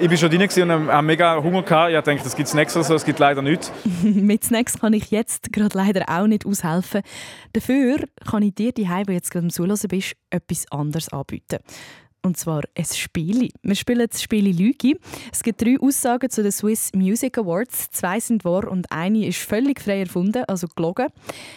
Ich 0.00 0.08
bin 0.08 0.18
schon 0.18 0.30
drin 0.30 0.42
und 0.42 0.88
habe 0.88 1.06
mega 1.06 1.42
Hunger 1.42 1.62
gehabt. 1.62 1.90
Ich 1.90 1.96
dachte, 1.96 2.24
das 2.24 2.36
gibt 2.36 2.48
es 2.48 2.54
nächstes 2.54 2.86
so, 2.86 2.94
es 2.94 3.04
gibt 3.04 3.18
leider 3.18 3.42
nichts. 3.42 3.72
Mit 4.02 4.44
Snacks 4.44 4.78
kann 4.78 4.92
ich 4.92 5.10
jetzt 5.10 5.52
gerade 5.52 5.76
leider 5.76 6.08
auch 6.08 6.26
nicht 6.26 6.44
aushelfen. 6.44 7.02
Dafür 7.52 7.98
kann 8.28 8.42
ich 8.42 8.54
dir, 8.54 8.72
die 8.72 8.88
wo 8.88 9.12
jetzt 9.12 9.30
gerade 9.30 9.46
am 9.46 9.50
Zuhören 9.50 9.78
bist, 9.88 10.16
etwas 10.30 10.70
anderes 10.70 11.12
anbieten. 11.12 11.58
Und 12.24 12.38
zwar 12.38 12.62
ein 12.74 12.84
Spiel. 12.86 13.50
Wir 13.62 13.74
spielen 13.74 14.08
das 14.10 14.22
Spiel 14.22 14.48
Lüge. 14.48 14.98
Es 15.30 15.42
gibt 15.42 15.60
drei 15.60 15.76
Aussagen 15.78 16.30
zu 16.30 16.42
den 16.42 16.52
Swiss 16.52 16.90
Music 16.94 17.36
Awards. 17.36 17.90
Zwei 17.90 18.18
sind 18.18 18.46
wahr 18.46 18.70
und 18.70 18.90
eine 18.90 19.26
ist 19.26 19.40
völlig 19.40 19.78
frei 19.78 20.00
erfunden, 20.00 20.42
also 20.48 20.66
gelogen. 20.74 21.08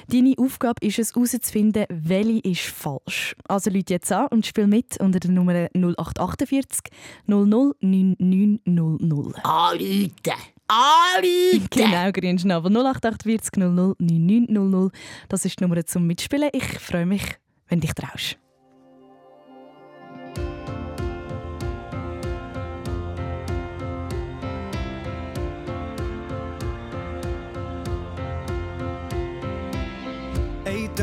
Deine 0.10 0.36
Aufgabe 0.38 0.86
ist 0.86 1.00
es, 1.00 1.16
herauszufinden, 1.16 1.86
welche 1.88 2.40
ist 2.40 2.66
falsch. 2.66 3.34
Also 3.48 3.70
Leute 3.70 3.94
jetzt 3.94 4.12
an 4.12 4.28
und 4.28 4.46
spiel 4.46 4.68
mit 4.68 5.00
unter 5.00 5.22
der 5.22 5.32
Nummer 5.32 5.70
0848 5.74 6.92
00 7.28 7.74
9900. 7.80 9.46
Anrufen! 9.46 10.12
Anrufen! 10.68 11.68
Genau, 11.72 12.12
Grünschnabel 12.12 12.72
0848 12.72 13.52
00 13.56 13.96
9900. 14.00 14.92
Das 15.30 15.46
ist 15.46 15.58
die 15.58 15.64
Nummer 15.64 15.86
zum 15.86 16.06
Mitspielen. 16.06 16.50
Ich 16.52 16.78
freue 16.80 17.06
mich, 17.06 17.24
wenn 17.70 17.80
dich 17.80 17.94
traust. 17.94 18.38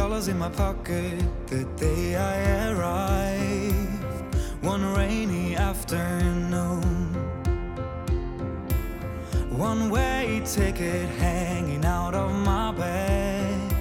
Dollars 0.09 0.29
in 0.29 0.39
my 0.39 0.51
pocket 0.51 1.25
the 1.47 1.65
day 1.79 2.15
I 2.15 2.69
arrived. 2.73 4.05
One 4.61 4.85
rainy 4.95 5.57
afternoon. 5.57 6.83
One 9.49 9.89
way 9.89 10.43
ticket 10.45 11.09
hanging 11.27 11.87
out 11.87 12.15
of 12.15 12.31
my 12.35 12.71
bag. 12.73 13.73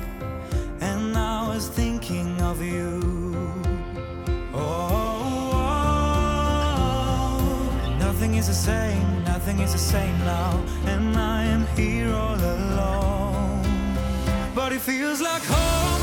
And 0.79 1.17
I 1.17 1.45
was 1.49 1.67
thinking 1.67 2.39
of 2.41 2.61
you. 2.61 3.01
Oh, 4.53 4.69
nothing 7.99 8.35
is 8.35 8.47
the 8.47 8.59
same, 8.71 9.25
nothing 9.25 9.59
is 9.59 9.73
the 9.73 9.85
same 9.95 10.17
now. 10.19 10.63
And 10.85 11.17
I 11.17 11.43
am 11.43 11.67
here 11.75 12.13
all 12.13 12.39
alone. 12.55 13.63
But 14.55 14.71
it 14.71 14.79
feels 14.79 15.19
like 15.19 15.43
home 15.43 16.02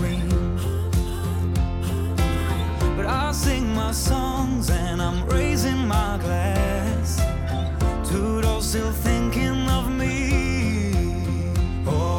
in. 0.00 0.56
But 2.96 3.06
I 3.06 3.32
sing 3.32 3.74
my 3.74 3.92
songs 3.92 4.70
and 4.70 5.00
I'm 5.02 5.26
raising 5.26 5.86
my 5.86 6.18
glass 6.18 7.16
to 8.10 8.40
those 8.40 8.68
still 8.68 8.92
thinking 8.92 9.68
of 9.68 9.90
me. 9.90 10.94
Oh, 11.86 12.18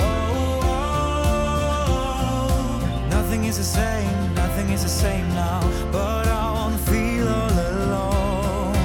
nothing 3.10 3.46
is 3.46 3.58
the 3.58 3.64
same, 3.64 4.36
nothing 4.36 4.70
is 4.70 4.84
the 4.84 4.90
same 4.90 5.28
now. 5.30 5.62
But 5.92 6.28
I 6.28 6.52
won't 6.56 6.80
feel 6.82 7.28
all 7.28 7.52
alone. 7.52 8.76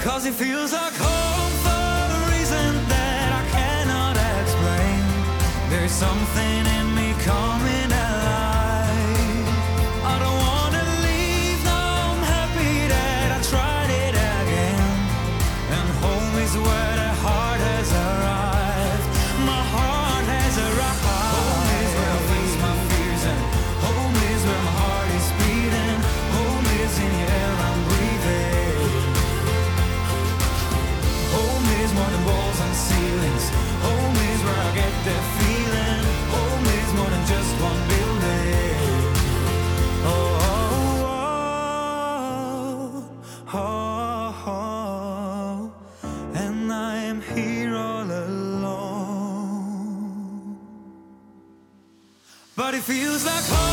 Cause 0.00 0.26
it 0.26 0.34
feels 0.34 0.72
like 0.72 0.94
home 0.94 1.52
for 1.64 1.86
a 2.18 2.20
reason 2.34 2.70
that 2.94 3.28
I 3.40 3.44
cannot 3.56 4.16
explain. 4.40 5.00
There's 5.70 5.92
something 5.92 6.53
feels 52.86 53.24
like 53.24 53.44
home 53.46 53.63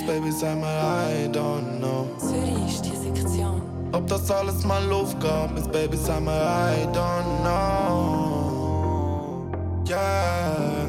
Yes, 0.00 0.08
baby, 0.08 0.30
sag 0.30 0.58
mal, 0.58 1.10
I 1.12 1.28
don't 1.28 1.78
know. 1.78 2.08
Zürich 2.18 2.66
ist 2.66 2.82
die 2.86 2.96
Sektion. 2.96 3.60
Ob 3.92 4.06
das 4.06 4.30
alles 4.30 4.64
mal 4.64 4.90
aufgab, 4.90 5.54
ist 5.58 5.70
Baby, 5.70 5.98
sag 5.98 6.22
mal, 6.22 6.40
I 6.40 6.86
don't 6.86 7.42
know. 7.42 9.50
Yeah, 9.86 10.88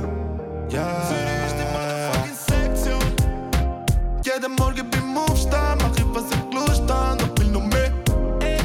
yeah. 0.72 1.01
Zürich 1.09 1.45
ist 1.45 1.55
die 1.59 1.66
motherfucking 1.74 2.38
Sektion. 2.47 3.03
Jeden 4.24 4.55
Morgen 4.55 4.89
beim 4.89 5.18
Aufstehen 5.18 5.78
mach 5.82 5.93
ich, 5.97 6.05
was 6.14 6.32
ich 6.32 6.43
Lust 6.53 6.89
habe, 6.89 7.18
doch 7.18 7.38
will 7.39 7.51
noch 7.51 7.66
mehr. 7.66 7.91
Eh, 8.41 8.59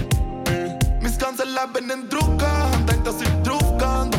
eh. 0.52 0.78
Mein 1.00 1.18
ganzes 1.18 1.46
Leben 1.46 1.90
in 1.90 2.08
Druck 2.08 2.38
denk, 2.86 3.02
dass 3.04 3.20
ich 3.20 3.28
drauf 3.42 3.76
kann, 3.78 4.10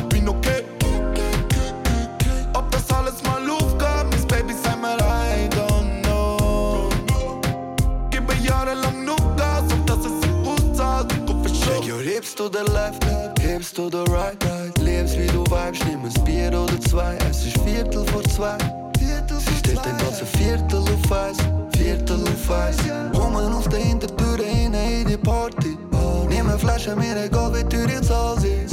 Your 12.39 12.49
hips 12.49 12.53
to 12.53 12.63
the 12.65 12.71
left, 12.71 13.03
hips 13.39 13.71
to 13.73 13.89
the 13.89 14.03
right. 14.11 14.37
Lebst 14.79 15.17
wie 15.17 15.27
du 15.27 15.43
vibes, 15.45 15.83
nimm 15.85 16.05
ein 16.05 16.23
Bier 16.23 16.53
oder 16.53 16.79
zwei. 16.81 17.17
Es 17.29 17.45
ist 17.45 17.57
Viertel 17.61 18.05
vor 18.07 18.23
zwei. 18.23 18.57
Sie 18.99 19.55
stellt 19.57 19.79
ein 19.79 19.97
ganzes 19.97 20.29
Viertel 20.37 20.81
auf 20.81 21.11
Eis, 21.11 21.37
Viertel 21.75 22.21
auf 22.21 22.51
Eis. 22.51 22.77
Kommen 23.13 23.53
auf 23.53 23.67
der 23.69 23.79
Hintertür 23.79 24.39
rein 24.39 24.73
in 24.73 25.07
die 25.07 25.17
Party. 25.17 25.77
Nimm 26.29 26.49
eine 26.49 26.59
Flasche, 26.59 26.95
mir 26.95 27.23
egal 27.23 27.53
wie 27.55 27.63
teuer 27.63 27.89
jetzt 27.89 28.11
all 28.11 28.37
sie. 28.39 28.65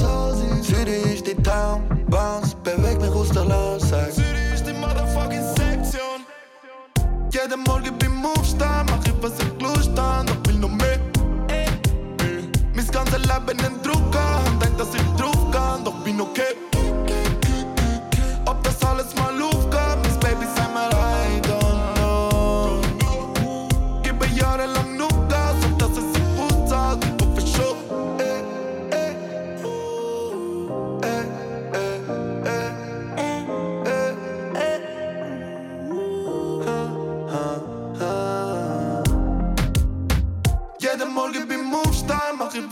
Zürich 0.63 1.15
ist 1.15 1.27
die 1.27 1.35
Town, 1.43 1.83
bounce, 2.09 2.55
beweg 2.65 3.01
mich 3.01 3.11
aus 3.11 3.31
der 3.31 3.45
Lounge, 3.45 3.81
sag. 3.81 4.13
Zürich 4.13 4.55
ist 4.55 4.67
die 4.67 4.75
motherfucking 4.75 5.45
Sektion. 5.57 6.21
Jeden 7.31 7.61
Morgen 7.65 7.97
Mein 13.15 13.23
ganzes 13.23 13.47
Leben 13.47 13.75
in 13.77 13.83
Druck 13.83 14.17
haben, 14.17 14.59
denk, 14.59 14.77
dass 14.77 14.93
ich 14.93 15.03
drauf 15.17 15.51
kann, 15.53 15.85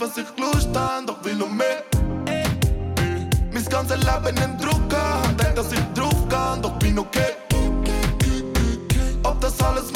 was 0.03 0.17
ich 0.17 0.25
Lust 0.37 0.75
habe, 0.75 1.05
doch 1.05 1.23
will 1.23 1.35
noch 1.35 1.49
mehr. 1.49 1.81
Eh, 2.27 2.41
eh. 2.41 3.29
Mein 3.53 3.65
ganzes 3.65 3.97
Leben 3.97 4.35
in 4.35 4.57
Druck 4.57 4.93
haben, 4.93 5.37
denk, 5.37 5.55
dass 5.55 5.71
ich 5.71 5.79
drauf 5.95 6.27
kann, 6.27 6.61
doch 6.61 6.77
bin 6.79 6.99
okay. 6.99 7.33
Ob 9.23 9.39
das 9.39 9.57
alles 9.61 9.92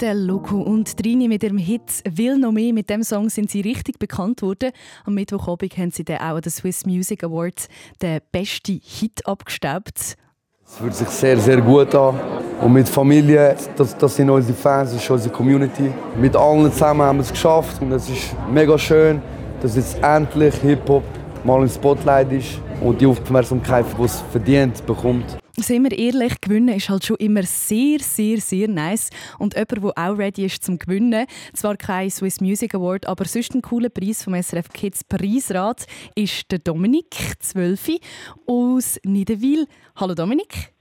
Der 0.00 0.14
Loco 0.14 0.62
und 0.62 0.96
Trini 0.96 1.28
mit 1.28 1.42
ihrem 1.42 1.58
Hit 1.58 2.02
«Will 2.08 2.38
noch 2.38 2.52
mehr». 2.52 2.72
Mit 2.72 2.88
dem 2.88 3.02
Song 3.02 3.28
sind 3.28 3.50
sie 3.50 3.60
richtig 3.60 3.98
bekannt 3.98 4.40
worden. 4.40 4.70
Am 5.04 5.12
Mittwochabend 5.12 5.76
haben 5.76 5.90
sie 5.90 6.04
dann 6.04 6.20
auch 6.20 6.36
an 6.36 6.40
den 6.40 6.50
Swiss 6.50 6.86
Music 6.86 7.22
Awards 7.22 7.68
den 8.00 8.20
besten 8.32 8.80
Hit 8.82 9.26
abgestaubt. 9.26 10.16
Es 10.64 10.78
fühlt 10.78 10.94
sich 10.94 11.08
sehr, 11.08 11.36
sehr 11.36 11.60
gut 11.60 11.94
an. 11.94 12.18
Und 12.62 12.72
mit 12.72 12.88
Familie, 12.88 13.54
das, 13.76 13.94
das 13.98 14.16
sind 14.16 14.30
unsere 14.30 14.56
Fans, 14.56 14.90
das 14.90 15.02
ist 15.02 15.10
unsere 15.10 15.34
Community. 15.34 15.92
Mit 16.18 16.34
allen 16.34 16.72
zusammen 16.72 17.02
haben 17.02 17.18
wir 17.18 17.24
es 17.24 17.30
geschafft 17.30 17.82
und 17.82 17.92
es 17.92 18.08
ist 18.08 18.34
mega 18.50 18.78
schön, 18.78 19.20
dass 19.60 19.76
jetzt 19.76 20.02
endlich 20.02 20.54
Hip-Hop 20.62 21.04
mal 21.44 21.60
im 21.60 21.68
Spotlight 21.68 22.32
ist 22.32 22.58
und 22.80 23.00
die 23.00 23.06
Aufmerksamkeit, 23.06 23.86
die 23.98 24.02
es 24.02 24.20
verdient, 24.32 24.84
bekommt. 24.86 25.38
Sind 25.56 25.90
wir 25.90 25.98
ehrlich, 25.98 26.40
gewinnen 26.40 26.76
ist 26.76 26.88
halt 26.88 27.04
schon 27.04 27.16
immer 27.16 27.42
sehr, 27.42 27.98
sehr, 28.00 28.40
sehr 28.40 28.68
nice. 28.68 29.10
Und 29.38 29.54
jemand, 29.54 29.96
der 29.96 30.08
auch 30.08 30.18
ready 30.18 30.46
ist 30.46 30.64
zum 30.64 30.78
Gewinnen, 30.78 31.26
zwar 31.52 31.76
kein 31.76 32.10
Swiss 32.10 32.40
Music 32.40 32.74
Award, 32.74 33.06
aber 33.06 33.26
sonst 33.26 33.54
ein 33.54 33.62
cooler 33.62 33.90
Preis 33.90 34.24
vom 34.24 34.40
SRF 34.40 34.70
Kids 34.72 35.04
Preisrat, 35.04 35.86
ist 36.14 36.50
der 36.50 36.60
Dominik, 36.60 37.14
12 37.40 37.98
aus 38.46 38.98
Niederwil. 39.04 39.66
Hallo 39.96 40.14
Dominik. 40.14 40.72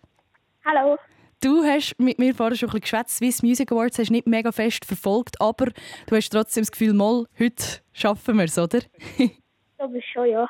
Hallo. 0.63 0.97
Du 1.41 1.63
hast 1.63 1.95
mit 1.97 2.19
mir 2.19 2.35
vorher 2.35 2.55
schon 2.57 2.69
ein 2.69 2.79
bisschen 2.79 2.81
geschwätzt. 2.81 3.17
Swiss 3.17 3.43
Music 3.43 3.71
Awards 3.71 3.97
hast 3.97 4.09
du 4.09 4.13
nicht 4.13 4.27
mega 4.27 4.51
fest 4.51 4.85
verfolgt, 4.85 5.39
aber 5.41 5.67
du 6.07 6.15
hast 6.15 6.29
trotzdem 6.29 6.61
das 6.61 6.71
Gefühl, 6.71 6.93
mal, 6.93 7.25
heute 7.37 7.63
schaffen 7.91 8.37
wir 8.37 8.45
es, 8.45 8.57
oder? 8.57 8.79
Das 9.79 9.91
ist 9.93 10.03
schon, 10.11 10.27
ja. 10.27 10.45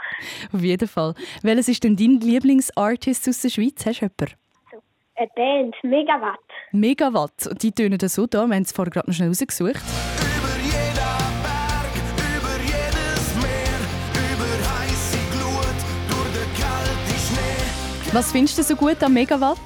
Auf 0.52 0.62
jeden 0.62 0.88
Fall. 0.88 1.14
Welches 1.44 1.68
ist 1.68 1.84
denn 1.84 1.96
dein 1.96 2.20
Lieblingsartist 2.20 3.30
aus 3.30 3.42
der 3.42 3.50
Schweiz? 3.50 3.86
Hast 3.86 4.02
du 4.02 4.06
jemanden? 4.08 4.36
Eine 5.16 5.30
Band, 5.36 5.76
Megawatt. 5.84 6.40
Megawatt. 6.72 7.46
Und 7.48 7.62
die 7.62 7.72
tönen 7.72 8.00
so 8.00 8.26
da. 8.26 8.48
Wir 8.48 8.56
haben 8.56 8.64
es 8.64 8.72
vorher 8.72 8.92
gerade 8.92 9.08
noch 9.08 9.16
schnell 9.16 9.28
rausgesucht. 9.28 9.76
Was 18.12 18.32
findest 18.32 18.58
du 18.58 18.64
so 18.64 18.76
gut 18.76 19.04
an 19.04 19.14
Megawatt? 19.14 19.60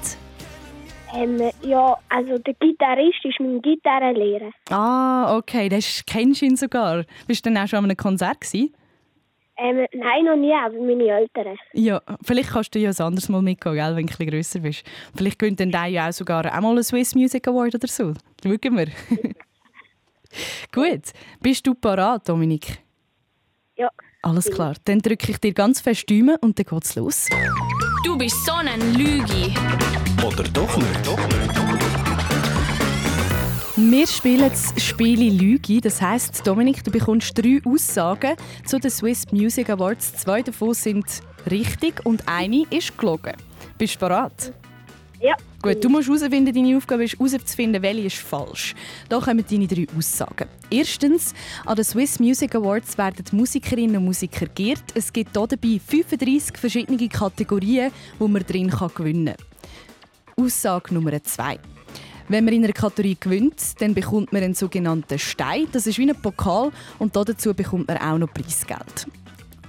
Ähm, 1.14 1.40
ja, 1.62 1.96
also 2.10 2.36
der 2.36 2.52
Gitarrist 2.54 3.24
ist 3.24 3.40
mein 3.40 3.62
Gitarrenlehrer. 3.62 4.50
Ah, 4.68 5.38
okay. 5.38 5.70
Das 5.70 6.02
kennst 6.06 6.42
du 6.42 6.46
ihn 6.46 6.56
sogar. 6.56 7.04
Bist 7.26 7.46
du 7.46 7.50
dann 7.50 7.64
auch 7.64 7.68
schon 7.68 7.78
an 7.78 7.84
einem 7.86 7.96
Konzert 7.96 8.42
gewesen? 8.42 8.74
Ähm, 9.56 9.86
nein, 9.92 10.24
noch 10.24 10.36
nie, 10.36 10.52
aber 10.52 10.74
meine 10.74 11.04
Eltern. 11.04 11.56
Ja, 11.74 12.02
vielleicht 12.22 12.50
kannst 12.50 12.74
du 12.74 12.80
ja 12.80 12.90
ein 12.90 13.00
anderes 13.00 13.28
Mal 13.28 13.40
mitgehen, 13.40 13.74
gell, 13.74 13.96
wenn 13.96 14.06
du 14.06 14.12
ein 14.12 14.16
bisschen 14.16 14.30
grösser 14.30 14.60
bist. 14.60 14.84
Vielleicht 15.14 15.38
gewinnt 15.38 15.60
dann 15.60 15.70
der 15.70 15.86
ja 15.86 16.08
auch 16.08 16.12
sogar 16.12 16.44
auch 16.44 16.60
mal 16.60 16.70
einen 16.70 16.82
Swiss 16.82 17.14
Music 17.14 17.46
Award 17.46 17.76
oder 17.76 17.86
so. 17.86 18.14
Schauen 18.42 18.76
wir. 18.76 18.86
Gut. 20.72 21.12
Bist 21.40 21.66
du 21.66 21.74
parat, 21.74 22.28
Dominik? 22.28 22.78
Ja. 23.76 23.88
Alles 24.22 24.50
klar. 24.50 24.74
Dann 24.84 25.00
drücke 25.00 25.30
ich 25.30 25.38
dir 25.38 25.52
ganz 25.52 25.80
fest 25.80 26.08
die 26.08 26.22
und 26.22 26.58
dann 26.58 26.66
geht's 26.66 26.96
los. 26.96 27.28
Du 28.04 28.18
bist 28.18 28.44
so 28.44 28.52
ein 28.52 28.94
Lügi. 28.94 29.54
Oder 30.24 30.44
doch 30.44 30.76
nicht? 30.76 32.13
Wir 33.76 34.06
spielen 34.06 34.50
das 34.50 34.72
Spiel 34.80 35.32
Lüge. 35.32 35.80
Das 35.80 36.00
heisst, 36.00 36.46
Dominik, 36.46 36.84
du 36.84 36.92
bekommst 36.92 37.36
drei 37.36 37.60
Aussagen 37.64 38.36
zu 38.64 38.78
den 38.78 38.88
Swiss 38.88 39.26
Music 39.32 39.68
Awards. 39.68 40.14
Zwei 40.14 40.42
davon 40.42 40.74
sind 40.74 41.04
richtig 41.50 42.06
und 42.06 42.22
eine 42.28 42.66
ist 42.70 42.96
gelogen. 42.96 43.32
Bist 43.76 43.96
du 43.96 43.98
bereit? 43.98 44.52
Ja. 45.20 45.34
Gut, 45.60 45.82
du 45.82 45.88
musst 45.88 46.06
herausfinden, 46.06 46.54
deine 46.54 46.76
Aufgabe 46.76 47.02
ist 47.02 47.18
herauszufinden, 47.18 47.82
welche 47.82 48.06
ist 48.06 48.18
falsch. 48.18 48.76
Da 49.08 49.18
kommen 49.18 49.44
deine 49.50 49.66
drei 49.66 49.88
Aussagen. 49.98 50.48
Erstens, 50.70 51.34
an 51.66 51.74
den 51.74 51.84
Swiss 51.84 52.20
Music 52.20 52.54
Awards 52.54 52.96
werden 52.96 53.24
die 53.28 53.34
Musikerinnen 53.34 53.96
und 53.96 54.04
Musiker 54.04 54.46
geehrt. 54.54 54.84
Es 54.94 55.12
gibt 55.12 55.36
hier 55.36 55.48
dabei 55.48 55.80
35 55.84 56.58
verschiedene 56.58 57.08
Kategorien, 57.08 57.90
wo 58.20 58.28
man 58.28 58.44
drin 58.44 58.70
gewinnen 58.70 59.34
kann. 59.34 60.44
Aussage 60.44 60.94
Nummer 60.94 61.20
zwei. 61.24 61.58
Wenn 62.28 62.44
man 62.44 62.54
in 62.54 62.64
einer 62.64 62.72
Kategorie 62.72 63.16
gewinnt, 63.20 63.80
dann 63.80 63.92
bekommt 63.94 64.32
man 64.32 64.42
einen 64.42 64.54
sogenannten 64.54 65.18
Stein. 65.18 65.66
Das 65.72 65.86
ist 65.86 65.98
wie 65.98 66.08
ein 66.08 66.20
Pokal 66.20 66.70
und 66.98 67.14
dazu 67.14 67.52
bekommt 67.52 67.86
man 67.88 67.98
auch 67.98 68.18
noch 68.18 68.32
Preisgeld. 68.32 69.06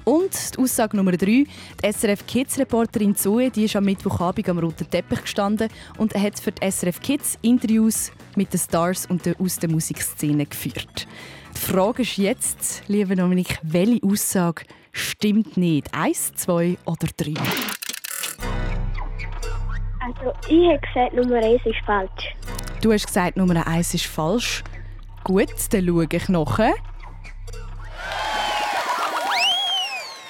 Und 0.05 0.31
die 0.55 0.61
Aussage 0.61 0.95
Nummer 0.95 1.13
drei: 1.13 1.45
Die 1.83 1.91
SRF 1.91 2.25
Kids-Reporterin 2.27 3.15
Zoe 3.15 3.49
die 3.49 3.65
ist 3.65 3.75
am 3.75 3.85
Mittwochabend 3.85 4.47
am 4.49 4.59
roten 4.59 4.89
Teppich 4.89 5.21
gestanden 5.23 5.67
und 5.97 6.13
hat 6.13 6.39
für 6.39 6.51
die 6.51 6.69
SRF 6.71 7.01
Kids 7.01 7.37
Interviews 7.41 8.11
mit 8.35 8.53
den 8.53 8.59
Stars 8.59 9.05
und 9.07 9.25
der- 9.25 9.39
aus 9.41 9.57
der 9.57 9.69
Musikszene 9.69 10.45
geführt. 10.45 11.07
Die 11.55 11.59
Frage 11.59 12.03
ist 12.03 12.17
jetzt, 12.17 12.83
liebe 12.87 13.15
Dominik, 13.15 13.57
welche 13.63 14.03
Aussage 14.03 14.65
stimmt 14.91 15.57
nicht? 15.57 15.93
Eins, 15.93 16.31
zwei 16.35 16.77
oder 16.85 17.07
drei? 17.17 17.33
Also, 20.05 20.33
ich 20.47 20.67
habe 20.69 20.79
gesagt, 20.79 21.13
Nummer 21.15 21.43
1 21.43 21.65
ist 21.65 21.85
falsch. 21.85 22.35
Du 22.85 22.93
hast 22.93 23.07
gesagt, 23.07 23.35
Nummer 23.35 23.65
eins 23.65 23.95
ist 23.95 24.05
falsch. 24.05 24.63
Gut, 25.23 25.49
dann 25.71 25.87
schaue 25.87 26.07
ich 26.11 26.29
nachher. 26.29 26.75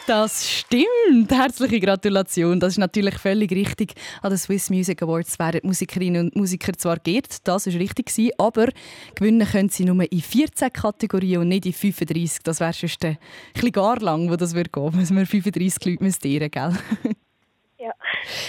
Das 0.08 0.50
stimmt! 0.50 1.32
Herzliche 1.32 1.82
Gratulation. 1.82 2.60
Das 2.62 2.74
ist 2.74 2.78
natürlich 2.78 3.16
völlig 3.18 3.52
richtig. 3.52 3.96
An 4.22 4.30
den 4.30 4.38
Swiss 4.38 4.70
Music 4.70 5.04
Awards 5.04 5.38
werden 5.38 5.62
Musikerinnen 5.64 6.28
und 6.28 6.36
Musiker 6.38 6.72
zwar 6.78 6.98
geehrt, 6.98 7.46
das 7.46 7.68
ist 7.68 7.78
richtig 7.78 8.10
aber 8.38 8.68
gewinnen 9.16 9.46
können 9.46 9.68
sie 9.68 9.84
nur 9.84 10.10
in 10.10 10.22
14 10.22 10.72
Kategorien 10.72 11.42
und 11.42 11.50
nicht 11.50 11.66
in 11.66 11.74
35. 11.74 12.44
Das 12.44 12.62
wäre 12.62 12.72
sonst 12.72 13.04
ein 13.04 13.18
bisschen 13.54 13.72
gar 13.74 14.00
lang, 14.00 14.30
wo 14.30 14.38
das 14.38 14.56
würde 14.56 14.70
gehen, 14.70 14.96
müssen 14.96 15.18
wir 15.18 15.26
35 15.26 15.86
Leute 15.86 16.04
müssen, 16.04 16.52
gell? 16.52 16.74
Ja. 17.78 17.94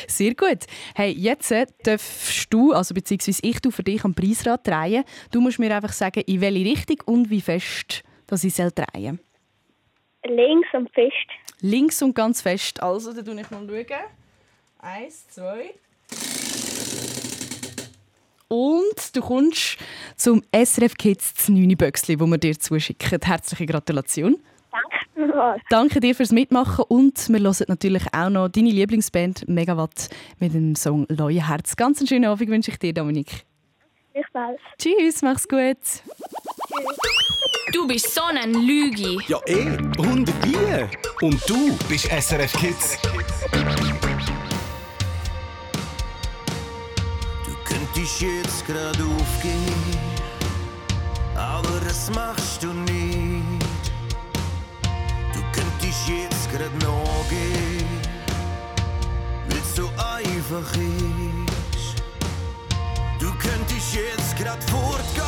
Sehr 0.07 0.35
gut. 0.35 0.66
Hey, 0.95 1.11
jetzt 1.11 1.51
äh, 1.51 1.66
darfst 1.83 2.53
du, 2.53 2.72
also 2.72 2.95
beziehungsweise 2.95 3.41
ich, 3.43 3.61
du 3.61 3.70
für 3.70 3.83
dich 3.83 4.05
am 4.05 4.14
Preisrad 4.14 4.66
drehen. 4.66 5.05
Du 5.33 5.41
musst 5.41 5.59
mir 5.59 5.74
einfach 5.74 5.93
sagen, 5.93 6.22
in 6.27 6.41
welche 6.41 6.64
Richtung 6.64 6.99
und 7.07 7.31
wie 7.31 7.41
fest 7.41 8.05
dass 8.27 8.45
ich 8.45 8.55
soll 8.55 8.72
drehen 8.72 9.20
Links 10.24 10.68
und 10.72 10.91
fest. 10.93 11.14
Links 11.61 12.03
und 12.03 12.14
ganz 12.14 12.43
fest. 12.43 12.83
Also, 12.83 13.12
dann 13.12 13.24
schaue 13.24 13.41
ich 13.41 13.51
mal. 13.51 13.68
Schauen. 13.68 13.99
Eins, 14.79 15.29
zwei. 15.29 15.74
Und 18.49 19.16
du 19.16 19.20
kommst 19.20 19.79
zum 20.16 20.43
SRF 20.53 20.95
Kids 20.97 21.35
das 21.35 21.49
9 21.49 21.77
Böckchen, 21.77 22.18
das 22.18 22.29
wir 22.29 22.39
dir 22.39 22.59
zuschicken. 22.59 23.20
Herzliche 23.22 23.66
Gratulation. 23.66 24.37
Danke. 25.17 25.61
Danke 25.71 26.01
dir 26.01 26.14
fürs 26.14 26.33
Mitmachen 26.33 26.85
und 26.89 27.29
wir 27.29 27.41
hören 27.41 27.64
natürlich 27.69 28.05
auch 28.12 28.31
noch 28.31 28.49
deine 28.49 28.71
Lieblingsband 28.71 29.49
Megawatt 29.49 30.09
mit 30.39 30.55
dem 30.55 30.75
Song 30.75 31.07
«Leue 31.09 31.49
Herz». 31.49 31.77
Ganz 31.77 31.99
einen 31.99 32.07
schönen 32.07 32.27
Abend 32.27 32.49
wünsche 32.51 32.71
ich 32.71 32.79
dir, 32.79 32.93
Dominik. 32.93 33.45
Bis 34.12 34.25
bald. 34.33 34.59
Tschüss, 34.79 35.23
mach's 35.23 35.47
gut. 35.47 35.77
Du 37.73 37.87
bist 37.87 38.14
so 38.14 38.23
ein 38.23 38.55
Lügi. 38.55 39.19
Ja, 39.29 39.39
eh. 39.47 39.77
Und 39.99 40.29
wie? 40.45 41.25
Und 41.25 41.43
du 41.49 41.77
bist 41.89 42.07
SRF 42.07 42.53
Kids. 42.55 42.99
könntest 47.97 48.21
jetzt 48.21 48.67
grad 48.67 48.97
aufgehen, 49.01 49.99
aber 51.35 51.81
das 51.85 52.11
machst 52.14 52.62
du 52.62 52.69
nicht. 52.69 52.86
Jetzt 56.09 56.51
grad 56.51 56.73
nachgehen, 56.83 58.01
weil's 59.49 59.75
so 59.75 59.89
einfach 59.97 60.71
ist. 60.73 62.03
Du 63.19 63.31
könntest 63.39 63.95
jetzt 63.95 64.37
grad 64.37 64.63
fortgehen 64.65 65.27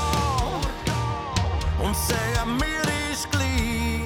und 1.79 1.97
sagen, 1.97 2.57
mir 2.57 3.13
ist 3.13 3.31
gleich. 3.31 4.05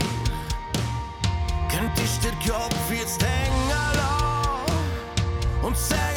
Könntest 1.68 2.24
den 2.24 2.38
Kopf 2.50 2.90
jetzt 2.90 3.22
hängen 3.22 3.68
lassen 3.94 5.62
und 5.62 5.76
sagen, 5.76 6.11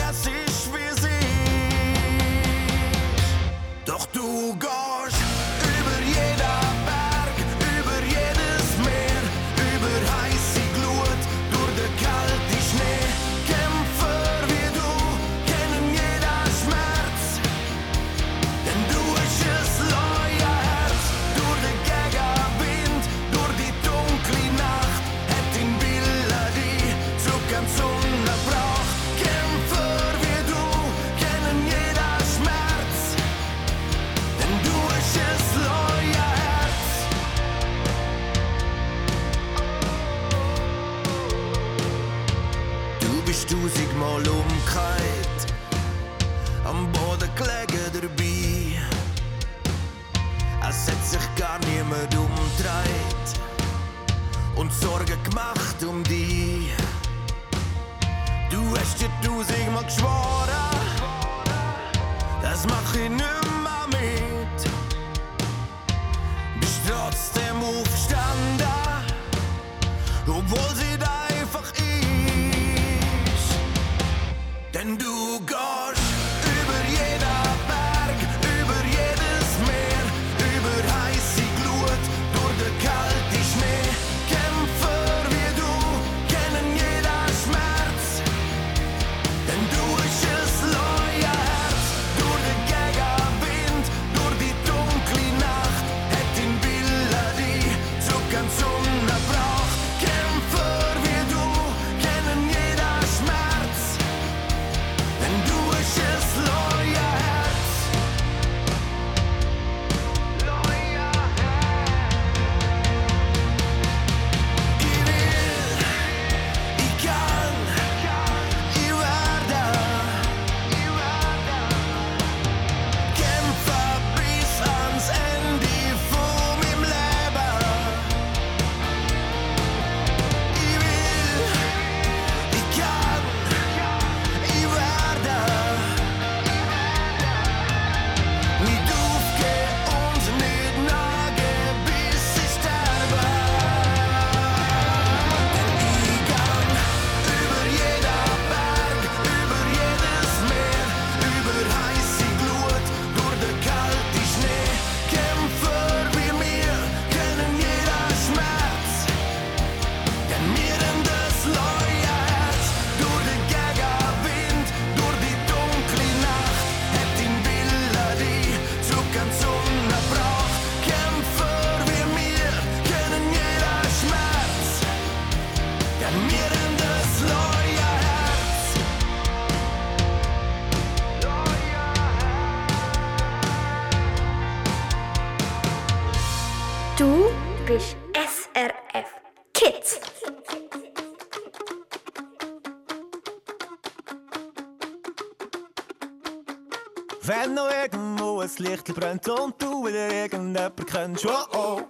irgendwo 198.86 199.06
ein 199.06 199.20
Licht 199.20 199.26
brennt 199.26 199.30
und 199.30 199.62
du 199.62 199.86
wieder 199.86 200.12
irgendjemand 200.12 200.88
kennst, 200.88 201.26
oh 201.26 201.46
oh, 201.54 201.82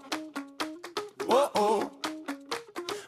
oh 1.28 1.48
oh. 1.56 1.84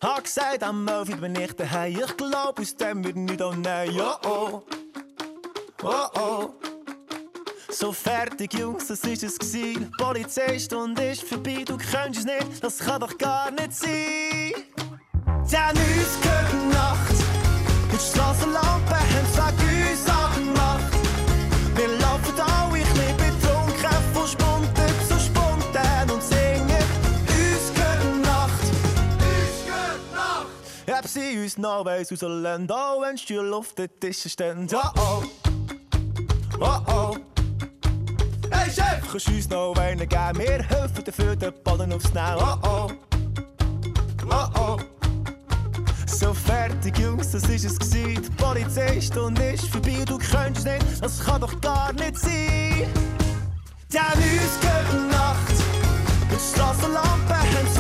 Hab 0.02 0.24
gesagt, 0.24 0.64
am 0.64 0.84
Melvin 0.84 1.20
bin 1.20 1.36
ich 1.36 1.54
daheim, 1.54 2.00
ich 2.00 2.18
glaub, 2.18 2.60
aus 2.60 2.76
dem 2.76 3.04
wird 3.04 3.16
nicht 3.16 3.42
auch 3.42 3.56
nein, 3.56 3.90
oh 4.00 4.16
oh, 4.26 4.64
oh 5.84 6.20
oh. 6.20 6.50
So 7.70 7.92
fertig, 7.92 8.54
Jungs, 8.54 8.88
das 8.88 9.02
ist 9.02 9.24
es 9.24 9.38
gsi. 9.38 9.78
Polizeistunde 10.00 11.12
ist 11.12 11.24
vorbei, 11.24 11.64
du 11.66 11.78
kennst 11.78 12.20
es 12.20 12.26
nicht, 12.26 12.64
das 12.64 12.80
kann 12.80 13.02
doch 13.02 13.18
gar 13.18 13.52
nicht 13.52 13.74
sein. 13.74 14.54
Denn 15.52 15.78
uns 15.78 16.22
gehört 16.22 16.74
Nacht, 16.74 17.16
die 17.92 18.00
Strassenlampen 18.00 19.07
sie 31.18 31.40
uns 31.40 31.58
noch 31.58 31.86
weiss 31.86 32.12
rauslassen, 32.12 32.70
auch 32.70 33.02
wenn 33.02 33.18
Stühle 33.18 33.56
auf 33.56 33.74
den 33.74 33.90
Tischen 34.00 34.30
stehen. 34.30 34.68
Oh 34.72 34.78
oh, 34.98 35.24
oh 36.60 36.80
oh. 36.88 37.16
Hey 38.52 38.70
Chef, 38.72 39.02
kannst 39.12 39.28
du 39.28 39.32
uns 39.34 39.50
noch 39.50 39.76
einen 39.78 40.08
geben? 40.08 40.38
Wir 40.38 40.64
helfen 40.64 41.04
dafür, 41.04 41.36
den 41.36 41.54
Ballen 41.64 41.94
aufs 41.94 42.14
Nau. 42.14 42.38
Oh 42.40 42.58
oh, 42.64 42.92
oh 44.30 44.48
oh. 44.60 44.78
So 46.06 46.34
fertig, 46.34 46.98
Jungs, 46.98 47.32
das 47.32 47.44
ist 47.50 47.66
es 47.66 47.80
gsi. 47.80 48.16
Die 48.16 48.30
Polizeistunde 48.38 49.52
ist 49.52 49.68
vorbei, 49.68 50.04
du 50.06 50.18
könntest 50.18 50.68
nicht, 50.68 50.86
das 51.02 51.24
kann 51.24 51.42
doch 51.42 51.60
gar 51.62 51.94
nicht 51.94 52.18
sein. 52.18 52.88
Denn 53.92 54.02
uns 54.04 54.60
gehört 54.62 54.88
die 54.92 55.12
Nacht, 55.12 55.58
und 56.22 56.32
die 56.32 56.54
Strassenlampen 56.54 57.36
haben 57.36 57.77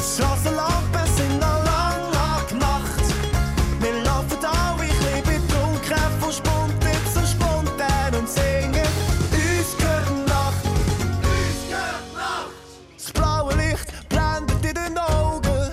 jetzt 0.00 0.16
Strassenlampen 0.16 1.06
sind 1.16 1.38
noch 1.40 1.64
lang 1.64 2.02
angemacht. 2.32 3.06
Wir 3.80 3.92
laufen 4.02 4.44
alle 4.44 4.82
ein 4.82 4.88
bisschen 4.88 5.22
betrunken, 5.24 5.96
von 6.20 6.32
zu 6.32 6.40
Spontan 7.26 8.14
und 8.14 8.28
singen. 8.28 8.86
Uns 9.32 9.76
gehört 9.76 10.26
Nacht, 10.26 10.64
uns 10.64 11.68
gehört 11.68 12.14
Nacht. 12.16 12.50
Das 12.96 13.12
blaue 13.12 13.54
Licht 13.56 13.92
blendet 14.08 14.64
in 14.64 14.74
den 14.74 14.96
Augen. 14.98 15.70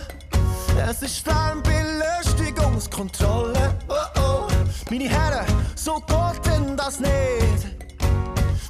Es 0.90 1.02
ist 1.02 1.26
Lärmbelästigungskontrolle. 1.26 3.74
Oh 3.88 3.94
oh, 4.20 4.48
meine 4.90 5.08
Herren, 5.10 5.46
so 5.76 5.96
geht 5.96 6.46
denn 6.46 6.76
das 6.76 7.00
nicht. 7.00 7.68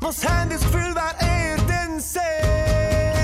Was 0.02 0.24
haben 0.28 0.52
das 0.52 0.62
Gefühl, 0.62 0.94
wer 0.94 1.16
ihr 1.28 1.58
denn 1.66 2.00
seht? 2.00 3.17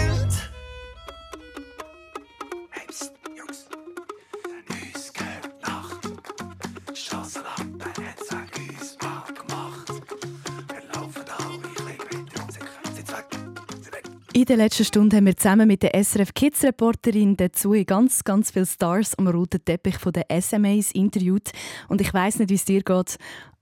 In 14.36 14.46
der 14.46 14.58
letzten 14.58 14.84
Stunde 14.84 15.18
haben 15.18 15.28
wir 15.28 15.38
zusammen 15.38 15.68
mit 15.68 15.84
der 15.84 15.94
SRF 16.04 16.34
Kids 16.34 16.64
Reporterin 16.64 17.38
dazu 17.38 17.74
ganz, 17.86 18.24
ganz 18.24 18.50
viele 18.50 18.66
Stars 18.66 19.16
am 19.20 19.28
roten 19.28 19.64
Teppich 19.64 20.00
von 20.00 20.12
den 20.12 20.24
SMAs 20.42 20.92
interviewt. 20.92 21.52
Und 21.88 22.02
ich 22.02 22.12
weiß 22.12 22.40
nicht, 22.40 22.50
wie 22.50 22.56
es 22.56 22.66
dir 22.66 22.82
geht, 22.82 23.18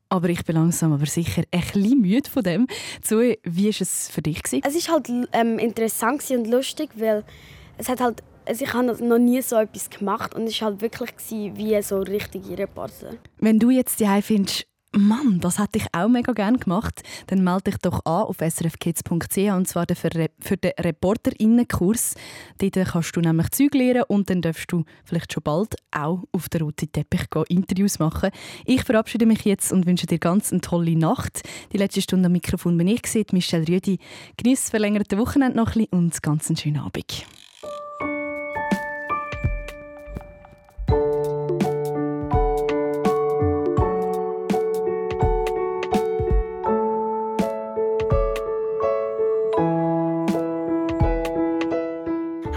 aber 0.07 0.29
ich 0.29 0.45
bin 0.45 0.55
langsam 0.55 0.93
aber 0.93 1.07
sicher 1.07 1.43
ein 1.51 1.59
bisschen 1.59 1.99
müde 1.99 2.29
von 2.29 2.43
dem. 2.43 2.67
Zoe, 3.01 3.37
wie 3.43 3.65
war 3.65 3.81
es 3.81 4.07
für 4.07 4.21
dich? 4.21 4.43
Gewesen? 4.43 4.63
Es 4.65 4.87
war 4.87 4.95
halt 4.95 5.09
ähm, 5.33 5.59
interessant 5.59 6.23
und 6.31 6.47
lustig, 6.47 6.91
weil 6.95 7.25
es 7.77 7.89
hat 7.89 7.99
halt, 7.99 8.23
also 8.45 8.63
ich 8.63 8.73
habe 8.73 9.05
noch 9.05 9.19
nie 9.19 9.41
so 9.41 9.57
etwas 9.57 9.89
gemacht 9.89 10.33
und 10.33 10.43
es 10.43 10.61
war 10.61 10.69
halt 10.69 10.81
wirklich 10.81 11.11
wie 11.29 11.81
so 11.81 11.99
richtig 11.99 12.43
Reporter. 12.57 13.15
Wenn 13.39 13.59
du 13.59 13.71
jetzt 13.71 13.99
die 13.99 14.21
findest, 14.21 14.70
Mann, 14.93 15.39
das 15.39 15.57
hätte 15.57 15.77
ich 15.79 15.85
auch 15.93 16.09
mega 16.09 16.33
gerne 16.33 16.57
gemacht, 16.57 17.01
dann 17.27 17.45
melde 17.45 17.71
dich 17.71 17.77
doch 17.77 18.03
an 18.03 18.23
auf 18.23 18.37
srfkids.ch 18.39 19.37
und 19.37 19.65
zwar 19.65 19.85
für, 19.95 20.09
den 20.09 20.71
Reporterinnenkurs. 20.77 22.15
Dort 22.57 22.87
kannst 22.89 23.15
du 23.15 23.21
nämlich 23.21 23.51
Zeug 23.51 23.73
lernen 23.73 24.03
und 24.09 24.29
dann 24.29 24.41
darfst 24.41 24.69
du 24.69 24.83
vielleicht 25.05 25.31
schon 25.31 25.43
bald 25.43 25.75
auch 25.91 26.23
auf 26.33 26.49
der 26.49 26.63
roten 26.63 26.91
Teppich 26.91 27.29
gehen, 27.29 27.45
Interviews 27.47 27.99
machen. 27.99 28.31
Ich 28.65 28.83
verabschiede 28.83 29.25
mich 29.25 29.45
jetzt 29.45 29.71
und 29.71 29.85
wünsche 29.85 30.07
dir 30.07 30.19
ganz 30.19 30.51
eine 30.51 30.59
tolle 30.59 30.97
Nacht. 30.97 31.41
Die 31.71 31.77
letzte 31.77 32.01
Stunde 32.01 32.25
am 32.25 32.33
Mikrofon 32.33 32.77
bin 32.77 32.87
ich, 32.87 33.01
Michelle 33.31 33.67
Rüdi. 33.67 33.97
Genieß 34.35 34.71
verlängerte 34.71 35.17
Wochenende 35.17 35.55
noch 35.55 35.75
ein 35.75 35.85
bisschen 35.85 35.99
und 35.99 36.21
ganz 36.21 36.49
einen 36.49 36.57
schönen 36.57 36.79
Abend. 36.79 37.25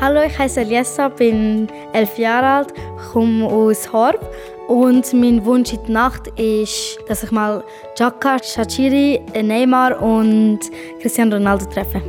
Hallo, 0.05 0.21
ich 0.21 0.39
heiße 0.39 0.61
Eliessa, 0.61 1.09
bin 1.09 1.67
elf 1.95 2.19
Jahre 2.19 2.47
alt, 2.47 2.75
komme 3.11 3.47
aus 3.47 3.91
Horb 3.91 4.21
und 4.69 5.11
mein 5.15 5.43
Wunsch 5.47 5.73
in 5.73 5.83
der 5.85 5.93
Nacht 5.93 6.27
ist, 6.39 6.99
dass 7.09 7.23
ich 7.23 7.31
mal 7.31 7.65
Jaka, 7.97 8.37
Shachiri, 8.39 9.23
Neymar 9.43 10.03
und 10.03 10.61
Cristiano 11.01 11.37
Ronaldo 11.37 11.65
treffe. 11.65 12.03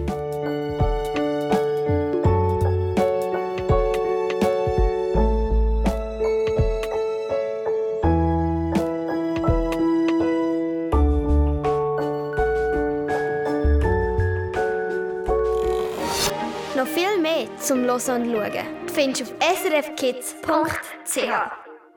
Hören 17.95 18.23
und 18.23 18.35
Schauen 18.35 18.51
findest 18.93 19.21
du 19.21 19.25
auf 19.25 19.33
srfkids.ch. 19.63 21.64